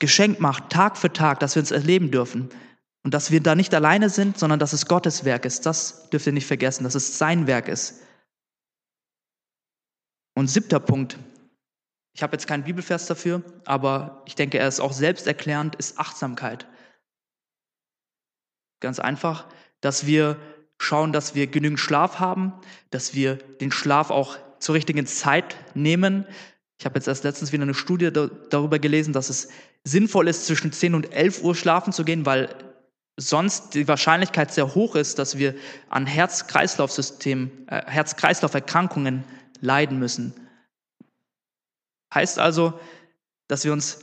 Geschenk 0.00 0.40
macht, 0.40 0.70
Tag 0.70 0.96
für 0.96 1.12
Tag, 1.12 1.40
dass 1.40 1.54
wir 1.54 1.60
uns 1.60 1.70
erleben 1.70 2.10
dürfen. 2.10 2.50
Und 3.02 3.12
dass 3.12 3.30
wir 3.30 3.42
da 3.42 3.54
nicht 3.54 3.74
alleine 3.74 4.08
sind, 4.08 4.38
sondern 4.38 4.58
dass 4.58 4.72
es 4.72 4.86
Gottes 4.86 5.24
Werk 5.24 5.44
ist. 5.44 5.66
Das 5.66 6.08
dürft 6.08 6.26
ihr 6.26 6.32
nicht 6.32 6.46
vergessen, 6.46 6.84
dass 6.84 6.94
es 6.94 7.18
sein 7.18 7.46
Werk 7.46 7.68
ist. 7.68 8.00
Und 10.34 10.48
siebter 10.48 10.80
Punkt, 10.80 11.18
ich 12.14 12.22
habe 12.22 12.32
jetzt 12.34 12.46
keinen 12.46 12.62
Bibelvers 12.62 13.06
dafür, 13.06 13.42
aber 13.64 14.22
ich 14.24 14.36
denke, 14.36 14.58
er 14.58 14.68
ist 14.68 14.80
auch 14.80 14.92
selbsterklärend, 14.92 15.74
ist 15.74 15.98
Achtsamkeit. 15.98 16.66
Ganz 18.80 19.00
einfach, 19.00 19.46
dass 19.80 20.06
wir 20.06 20.36
schauen, 20.78 21.12
dass 21.12 21.34
wir 21.34 21.48
genügend 21.48 21.80
Schlaf 21.80 22.20
haben, 22.20 22.52
dass 22.90 23.14
wir 23.14 23.36
den 23.36 23.72
Schlaf 23.72 24.10
auch 24.10 24.38
zur 24.60 24.76
richtigen 24.76 25.06
Zeit 25.06 25.56
nehmen. 25.74 26.26
Ich 26.78 26.84
habe 26.84 26.96
jetzt 26.96 27.08
erst 27.08 27.24
letztens 27.24 27.52
wieder 27.52 27.64
eine 27.64 27.74
Studie 27.74 28.10
darüber 28.12 28.78
gelesen, 28.78 29.12
dass 29.12 29.28
es 29.28 29.48
sinnvoll 29.82 30.28
ist, 30.28 30.46
zwischen 30.46 30.70
10 30.70 30.94
und 30.94 31.12
11 31.12 31.42
Uhr 31.42 31.54
schlafen 31.54 31.92
zu 31.92 32.04
gehen, 32.04 32.26
weil 32.26 32.48
sonst 33.16 33.74
die 33.74 33.88
Wahrscheinlichkeit 33.88 34.52
sehr 34.52 34.74
hoch 34.74 34.94
ist, 34.94 35.18
dass 35.18 35.38
wir 35.38 35.54
an 35.88 36.06
Herz-Kreislauf-System, 36.06 37.50
äh, 37.66 37.82
Herz-Kreislauf-Erkrankungen 37.86 39.24
leiden 39.60 39.98
müssen. 39.98 40.43
Heißt 42.14 42.38
also, 42.38 42.78
dass 43.48 43.64
wir 43.64 43.72
uns 43.72 44.00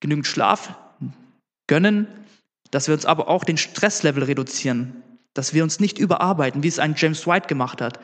genügend 0.00 0.26
Schlaf 0.26 0.74
gönnen, 1.66 2.06
dass 2.70 2.88
wir 2.88 2.94
uns 2.94 3.06
aber 3.06 3.28
auch 3.28 3.44
den 3.44 3.56
Stresslevel 3.56 4.24
reduzieren, 4.24 5.02
dass 5.32 5.54
wir 5.54 5.62
uns 5.62 5.80
nicht 5.80 5.98
überarbeiten, 5.98 6.62
wie 6.62 6.68
es 6.68 6.78
ein 6.78 6.94
James 6.96 7.26
White 7.26 7.48
gemacht 7.48 7.80
hat, 7.80 7.98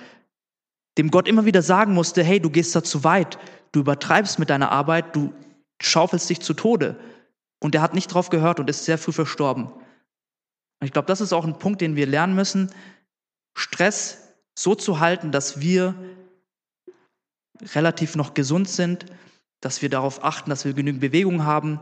dem 0.98 1.10
Gott 1.10 1.28
immer 1.28 1.44
wieder 1.44 1.62
sagen 1.62 1.94
musste, 1.94 2.22
hey, 2.22 2.40
du 2.40 2.50
gehst 2.50 2.74
da 2.74 2.82
zu 2.82 3.04
weit, 3.04 3.38
du 3.72 3.80
übertreibst 3.80 4.38
mit 4.38 4.50
deiner 4.50 4.72
Arbeit, 4.72 5.14
du 5.14 5.32
schaufelst 5.80 6.28
dich 6.28 6.40
zu 6.40 6.54
Tode. 6.54 6.98
Und 7.60 7.74
er 7.74 7.82
hat 7.82 7.94
nicht 7.94 8.08
drauf 8.08 8.30
gehört 8.30 8.58
und 8.58 8.70
ist 8.70 8.84
sehr 8.84 8.98
früh 8.98 9.12
verstorben. 9.12 9.66
Und 9.66 10.86
ich 10.86 10.92
glaube, 10.92 11.06
das 11.06 11.20
ist 11.20 11.32
auch 11.32 11.44
ein 11.44 11.58
Punkt, 11.58 11.80
den 11.80 11.94
wir 11.94 12.06
lernen 12.06 12.34
müssen, 12.34 12.72
Stress 13.54 14.34
so 14.54 14.74
zu 14.74 15.00
halten, 15.00 15.30
dass 15.30 15.60
wir 15.60 15.94
relativ 17.74 18.16
noch 18.16 18.34
gesund 18.34 18.68
sind, 18.68 19.06
dass 19.60 19.82
wir 19.82 19.88
darauf 19.88 20.24
achten, 20.24 20.50
dass 20.50 20.64
wir 20.64 20.72
genügend 20.72 21.00
Bewegung 21.00 21.44
haben, 21.44 21.80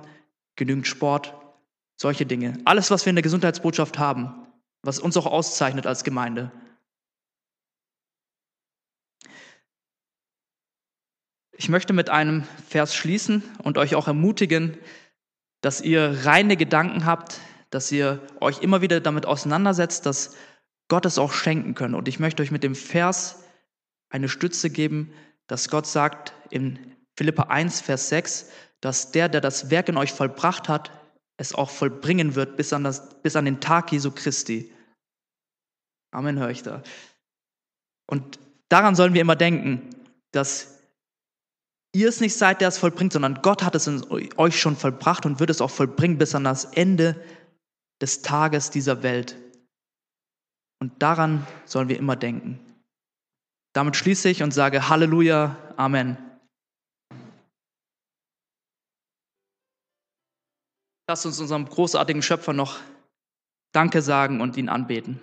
genügend 0.57 0.87
Sport, 0.87 1.35
solche 1.97 2.27
Dinge. 2.27 2.59
Alles, 2.65 2.91
was 2.91 3.07
wir 3.07 3.11
in 3.11 3.17
der 3.17 3.23
Gesundheitsbotschaft 3.23 3.99
haben, 3.99 4.47
was 4.83 4.99
uns 4.99 5.17
auch 5.17 5.27
auszeichnet 5.27 5.87
als 5.87 6.05
Gemeinde. 6.05 6.53
Ich 11.53 11.69
möchte 11.69 11.93
mit 11.93 12.09
einem 12.09 12.45
Vers 12.69 12.95
schließen 12.95 13.43
und 13.63 13.79
euch 13.79 13.97
auch 13.97 14.07
ermutigen, 14.07 14.79
dass 15.61 15.81
ihr 15.81 16.25
reine 16.25 16.57
Gedanken 16.57 17.05
habt, 17.05 17.41
dass 17.71 17.91
ihr 17.91 18.25
euch 18.41 18.63
immer 18.63 18.81
wieder 18.81 19.01
damit 19.01 19.27
auseinandersetzt, 19.27 20.07
dass 20.07 20.37
Gott 20.87 21.05
es 21.05 21.19
auch 21.19 21.33
schenken 21.33 21.75
kann. 21.75 21.95
Und 21.95 22.07
ich 22.07 22.21
möchte 22.21 22.43
euch 22.43 22.53
mit 22.53 22.63
dem 22.63 22.77
Vers 22.77 23.43
eine 24.09 24.29
Stütze 24.29 24.71
geben, 24.71 25.13
dass 25.49 25.69
Gott 25.69 25.87
sagt 25.87 26.33
in 26.51 26.97
Philippa 27.17 27.45
1, 27.45 27.81
Vers 27.81 28.09
6, 28.11 28.51
dass 28.81 29.11
der, 29.11 29.29
der 29.29 29.41
das 29.41 29.71
Werk 29.71 29.89
in 29.89 29.97
euch 29.97 30.13
vollbracht 30.13 30.69
hat, 30.69 30.93
es 31.37 31.55
auch 31.55 31.71
vollbringen 31.71 32.37
wird 32.37 32.57
bis 32.57 32.73
an, 32.73 32.85
das, 32.85 33.21
bis 33.21 33.35
an 33.35 33.45
den 33.45 33.61
Tag 33.61 33.91
Jesu 33.91 34.13
Christi. 34.13 34.73
Amen, 36.13 36.39
höre 36.39 36.51
ich 36.51 36.63
da. 36.63 36.83
Und 38.07 38.39
daran 38.69 38.95
sollen 38.95 39.15
wir 39.15 39.21
immer 39.21 39.37
denken, 39.37 39.91
dass 40.33 40.79
ihr 41.93 42.09
es 42.09 42.21
nicht 42.21 42.37
seid, 42.37 42.61
der 42.61 42.69
es 42.69 42.79
vollbringt, 42.79 43.13
sondern 43.13 43.43
Gott 43.43 43.63
hat 43.63 43.75
es 43.75 43.87
in 43.87 44.05
euch 44.37 44.61
schon 44.61 44.77
vollbracht 44.77 45.27
und 45.27 45.41
wird 45.41 45.51
es 45.51 45.61
auch 45.61 45.71
vollbringen 45.71 46.19
bis 46.19 46.35
an 46.35 46.45
das 46.45 46.65
Ende 46.65 47.17
des 48.01 48.23
Tages 48.23 48.71
dieser 48.71 49.03
Welt. 49.03 49.37
Und 50.81 51.03
daran 51.03 51.47
sollen 51.65 51.89
wir 51.89 51.99
immer 51.99 52.17
denken. 52.17 52.61
Damit 53.79 53.95
schließe 53.95 54.29
ich 54.29 54.43
und 54.43 54.51
sage 54.51 54.89
Halleluja, 54.89 55.57
Amen. 55.77 56.17
Lasst 61.09 61.25
uns 61.25 61.39
unserem 61.39 61.65
großartigen 61.65 62.23
Schöpfer 62.23 62.53
noch 62.53 62.81
Danke 63.73 64.03
sagen 64.03 64.41
und 64.41 64.57
ihn 64.57 64.69
anbeten. 64.69 65.21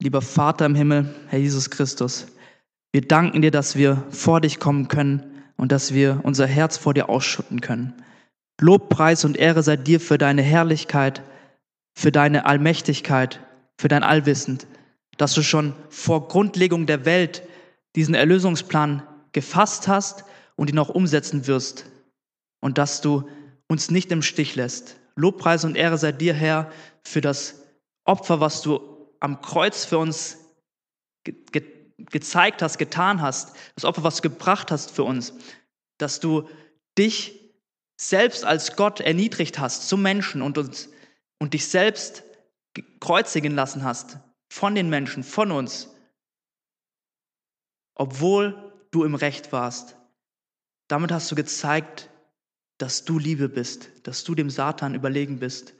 Lieber 0.00 0.22
Vater 0.22 0.64
im 0.64 0.76
Himmel, 0.76 1.12
Herr 1.26 1.40
Jesus 1.40 1.70
Christus, 1.70 2.28
wir 2.92 3.02
danken 3.02 3.42
dir, 3.42 3.50
dass 3.50 3.74
wir 3.74 4.06
vor 4.10 4.40
dich 4.40 4.60
kommen 4.60 4.86
können 4.86 5.42
und 5.56 5.72
dass 5.72 5.92
wir 5.92 6.20
unser 6.22 6.46
Herz 6.46 6.76
vor 6.76 6.94
dir 6.94 7.08
ausschütten 7.08 7.60
können. 7.60 8.00
Lob, 8.60 8.90
Preis 8.90 9.24
und 9.24 9.36
Ehre 9.36 9.64
sei 9.64 9.76
dir 9.76 9.98
für 9.98 10.18
deine 10.18 10.42
Herrlichkeit, 10.42 11.20
für 11.96 12.12
deine 12.12 12.46
Allmächtigkeit, 12.46 13.40
für 13.76 13.88
dein 13.88 14.04
Allwissend 14.04 14.68
dass 15.18 15.34
du 15.34 15.42
schon 15.42 15.74
vor 15.90 16.28
Grundlegung 16.28 16.86
der 16.86 17.04
Welt 17.04 17.42
diesen 17.94 18.14
Erlösungsplan 18.14 19.02
gefasst 19.32 19.88
hast 19.88 20.24
und 20.56 20.70
ihn 20.70 20.78
auch 20.78 20.88
umsetzen 20.88 21.46
wirst 21.46 21.86
und 22.60 22.78
dass 22.78 23.02
du 23.02 23.28
uns 23.66 23.90
nicht 23.90 24.10
im 24.10 24.22
Stich 24.22 24.54
lässt. 24.54 24.96
Lobpreis 25.16 25.64
und 25.64 25.76
Ehre 25.76 25.98
sei 25.98 26.12
dir, 26.12 26.32
Herr, 26.32 26.72
für 27.02 27.20
das 27.20 27.62
Opfer, 28.04 28.40
was 28.40 28.62
du 28.62 28.80
am 29.20 29.42
Kreuz 29.42 29.84
für 29.84 29.98
uns 29.98 30.38
ge 31.24 31.34
ge 31.52 31.62
gezeigt 32.10 32.62
hast, 32.62 32.78
getan 32.78 33.20
hast, 33.20 33.56
das 33.74 33.84
Opfer, 33.84 34.04
was 34.04 34.16
du 34.16 34.22
gebracht 34.22 34.70
hast 34.70 34.92
für 34.92 35.02
uns, 35.02 35.34
dass 35.98 36.20
du 36.20 36.48
dich 36.96 37.40
selbst 38.00 38.44
als 38.44 38.76
Gott 38.76 39.00
erniedrigt 39.00 39.58
hast 39.58 39.88
zum 39.88 40.00
Menschen 40.00 40.40
und 40.40 40.58
uns 40.58 40.90
und 41.40 41.54
dich 41.54 41.66
selbst 41.66 42.22
kreuzigen 43.00 43.52
lassen 43.56 43.82
hast, 43.82 44.18
von 44.48 44.74
den 44.74 44.88
Menschen, 44.88 45.22
von 45.22 45.50
uns, 45.50 45.94
obwohl 47.94 48.72
du 48.90 49.04
im 49.04 49.14
Recht 49.14 49.52
warst. 49.52 49.96
Damit 50.88 51.12
hast 51.12 51.30
du 51.30 51.34
gezeigt, 51.34 52.10
dass 52.78 53.04
du 53.04 53.18
Liebe 53.18 53.48
bist, 53.48 53.90
dass 54.04 54.24
du 54.24 54.34
dem 54.34 54.50
Satan 54.50 54.94
überlegen 54.94 55.38
bist. 55.40 55.74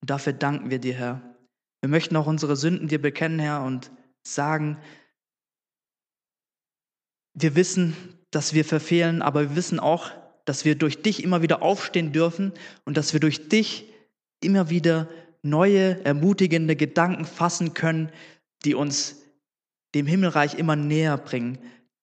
Und 0.00 0.10
dafür 0.10 0.32
danken 0.32 0.70
wir 0.70 0.78
dir, 0.78 0.94
Herr. 0.94 1.36
Wir 1.80 1.88
möchten 1.88 2.16
auch 2.16 2.26
unsere 2.26 2.56
Sünden 2.56 2.88
dir 2.88 3.00
bekennen, 3.00 3.38
Herr, 3.38 3.62
und 3.62 3.90
sagen, 4.22 4.78
wir 7.34 7.56
wissen, 7.56 7.96
dass 8.30 8.52
wir 8.52 8.64
verfehlen, 8.64 9.22
aber 9.22 9.42
wir 9.42 9.56
wissen 9.56 9.80
auch, 9.80 10.10
dass 10.44 10.64
wir 10.64 10.76
durch 10.76 11.02
dich 11.02 11.22
immer 11.22 11.42
wieder 11.42 11.62
aufstehen 11.62 12.12
dürfen 12.12 12.52
und 12.84 12.96
dass 12.96 13.12
wir 13.12 13.20
durch 13.20 13.48
dich 13.48 13.88
immer 14.40 14.70
wieder 14.70 15.08
neue, 15.42 16.04
ermutigende 16.04 16.76
Gedanken 16.76 17.24
fassen 17.24 17.74
können, 17.74 18.10
die 18.64 18.74
uns 18.74 19.22
dem 19.94 20.06
Himmelreich 20.06 20.54
immer 20.54 20.76
näher 20.76 21.18
bringen, 21.18 21.58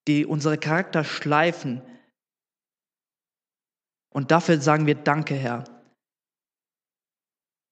die 0.07 0.25
unsere 0.25 0.57
Charakter 0.57 1.03
schleifen. 1.03 1.81
Und 4.09 4.31
dafür 4.31 4.59
sagen 4.61 4.85
wir 4.85 4.95
Danke, 4.95 5.35
Herr. 5.35 5.63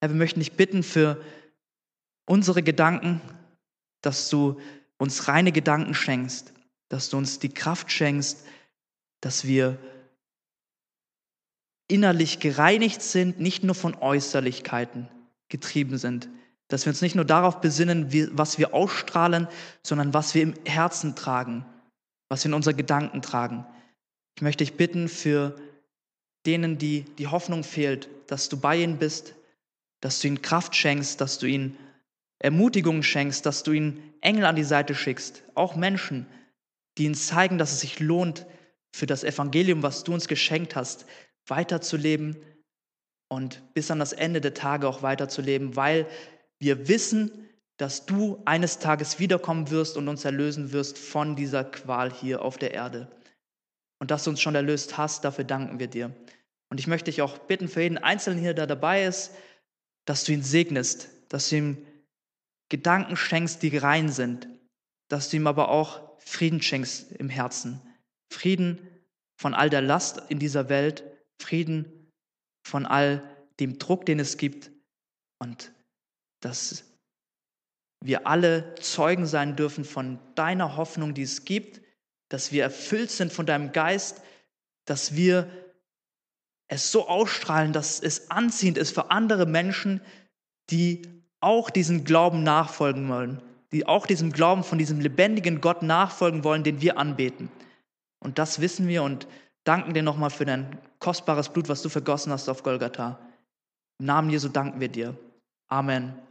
Herr, 0.02 0.10
wir 0.10 0.18
möchten 0.18 0.40
dich 0.40 0.54
bitten 0.54 0.84
für 0.84 1.22
unsere 2.26 2.64
Gedanken, 2.64 3.22
dass 4.02 4.30
du 4.30 4.60
uns 4.98 5.28
reine 5.28 5.52
Gedanken 5.52 5.94
schenkst, 5.94 6.54
dass 6.90 7.10
du 7.10 7.18
uns 7.18 7.40
die 7.40 7.50
Kraft 7.50 7.92
schenkst, 7.92 8.46
dass 9.22 9.46
wir 9.46 9.78
innerlich 11.88 12.40
gereinigt 12.40 13.02
sind, 13.02 13.40
nicht 13.40 13.64
nur 13.64 13.76
von 13.76 13.96
Äußerlichkeiten, 13.96 15.10
getrieben 15.50 15.98
sind. 15.98 16.30
Dass 16.68 16.86
wir 16.86 16.92
uns 16.92 17.02
nicht 17.02 17.16
nur 17.16 17.26
darauf 17.26 17.62
besinnen, 17.62 18.12
wie, 18.12 18.28
was 18.32 18.58
wir 18.58 18.74
ausstrahlen, 18.74 19.48
sondern 19.84 20.14
was 20.14 20.36
wir 20.36 20.44
im 20.44 20.54
Herzen 20.66 21.16
tragen, 21.16 21.66
was 22.30 22.44
wir 22.44 22.50
in 22.50 22.56
unsere 22.56 22.76
Gedanken 22.76 23.22
tragen. 23.22 23.66
Ich 24.36 24.42
möchte 24.42 24.64
dich 24.64 24.76
bitten 24.76 25.08
für 25.08 25.56
denen, 26.46 26.78
die 26.78 27.04
die 27.18 27.28
Hoffnung 27.28 27.64
fehlt, 27.64 28.10
dass 28.28 28.50
du 28.50 28.58
bei 28.58 28.78
ihnen 28.78 28.98
bist, 28.98 29.36
dass 30.02 30.20
du 30.20 30.28
ihnen 30.28 30.42
Kraft 30.42 30.76
schenkst, 30.76 31.22
dass 31.22 31.40
du 31.40 31.46
ihnen 31.46 31.78
Ermutigung 32.40 33.02
schenkst, 33.02 33.46
dass 33.46 33.64
du 33.64 33.72
ihnen 33.72 34.14
Engel 34.22 34.46
an 34.46 34.56
die 34.56 34.64
Seite 34.64 34.94
schickst, 34.94 35.44
auch 35.56 35.76
Menschen, 35.76 36.28
die 36.98 37.06
ihnen 37.06 37.16
zeigen, 37.16 37.58
dass 37.58 37.72
es 37.72 37.80
sich 37.80 38.00
lohnt, 38.00 38.46
für 38.94 39.06
das 39.06 39.24
Evangelium, 39.24 39.84
was 39.84 40.04
du 40.04 40.14
uns 40.14 40.28
geschenkt 40.28 40.76
hast, 40.76 41.06
weiterzuleben 41.46 42.38
und 43.30 43.74
bis 43.74 43.92
an 43.92 44.00
das 44.00 44.14
Ende 44.14 44.42
der 44.42 44.54
Tage 44.54 44.88
auch 44.88 45.02
weiterzuleben, 45.02 45.76
weil 45.76 46.08
wir 46.60 46.88
wissen, 46.88 47.48
dass 47.78 48.06
du 48.06 48.42
eines 48.46 48.80
Tages 48.80 49.20
wiederkommen 49.20 49.70
wirst 49.70 49.98
und 49.98 50.08
uns 50.08 50.26
erlösen 50.26 50.72
wirst 50.72 50.98
von 50.98 51.36
dieser 51.36 51.64
Qual 51.64 52.12
hier 52.12 52.42
auf 52.42 52.58
der 52.58 52.74
Erde. 52.74 53.12
Und 54.00 54.12
dass 54.12 54.24
du 54.24 54.32
uns 54.32 54.42
schon 54.42 54.56
erlöst 54.56 54.98
hast, 54.98 55.24
dafür 55.24 55.44
danken 55.44 55.80
wir 55.80 55.88
dir. 55.88 56.16
Und 56.70 56.80
ich 56.80 56.88
möchte 56.88 57.12
dich 57.12 57.22
auch 57.22 57.38
bitten 57.38 57.68
für 57.68 57.82
jeden 57.82 57.98
Einzelnen 57.98 58.40
hier, 58.40 58.54
der 58.54 58.68
dabei 58.68 59.06
ist, 59.06 59.32
dass 60.06 60.24
du 60.24 60.32
ihn 60.32 60.44
segnest, 60.44 61.10
dass 61.30 61.50
du 61.50 61.58
ihm 61.58 61.88
Gedanken 62.70 63.16
schenkst, 63.16 63.62
die 63.62 63.78
rein 63.78 64.10
sind, 64.10 64.48
dass 65.08 65.30
du 65.30 65.38
ihm 65.38 65.48
aber 65.48 65.70
auch 65.70 66.18
Frieden 66.20 66.62
schenkst 66.62 67.12
im 67.14 67.30
Herzen. 67.30 67.82
Frieden 68.32 68.80
von 69.38 69.54
all 69.54 69.70
der 69.70 69.82
Last 69.82 70.22
in 70.30 70.40
dieser 70.40 70.68
Welt, 70.68 71.04
Frieden 71.40 71.97
von 72.68 72.86
all 72.86 73.24
dem 73.60 73.80
Druck, 73.80 74.06
den 74.06 74.20
es 74.20 74.38
gibt 74.38 74.72
und 75.40 75.72
dass 76.42 76.84
wir 78.04 78.28
alle 78.28 78.76
Zeugen 78.76 79.26
sein 79.26 79.56
dürfen 79.56 79.84
von 79.84 80.20
deiner 80.36 80.78
Hoffnung, 80.78 81.14
die 81.14 81.24
es 81.24 81.46
gibt, 81.46 81.82
dass 82.30 82.52
wir 82.52 82.64
erfüllt 82.64 83.10
sind 83.10 83.34
von 83.34 83.46
deinem 83.46 83.72
Geist, 83.72 84.22
dass 84.86 85.16
wir 85.16 85.50
es 86.70 86.92
so 86.92 87.08
ausstrahlen, 87.08 87.74
dass 87.74 88.00
es 88.00 88.30
anziehend 88.30 88.78
ist 88.78 88.94
für 88.94 89.10
andere 89.10 89.46
Menschen, 89.46 90.02
die 90.70 91.02
auch 91.40 91.70
diesem 91.70 92.04
Glauben 92.04 92.44
nachfolgen 92.44 93.10
wollen, 93.10 93.42
die 93.72 93.86
auch 93.88 94.06
diesem 94.06 94.32
Glauben 94.32 94.64
von 94.64 94.78
diesem 94.78 95.00
lebendigen 95.00 95.62
Gott 95.62 95.82
nachfolgen 95.82 96.44
wollen, 96.44 96.64
den 96.64 96.82
wir 96.82 96.98
anbeten. 96.98 97.50
Und 98.20 98.38
das 98.38 98.60
wissen 98.60 98.88
wir 98.88 99.04
und 99.04 99.28
danken 99.64 99.94
dir 99.94 100.04
nochmal 100.04 100.30
für 100.30 100.46
dein 100.46 100.78
kostbares 101.00 101.50
Blut, 101.50 101.70
was 101.70 101.82
du 101.82 101.90
vergossen 101.90 102.32
hast 102.32 102.50
auf 102.50 102.64
Golgatha. 102.64 103.20
Im 104.00 104.06
Namen 104.06 104.30
Jesu 104.30 104.50
danken 104.50 104.80
wir 104.80 104.90
dir. 104.90 105.18
Amen. 105.68 106.27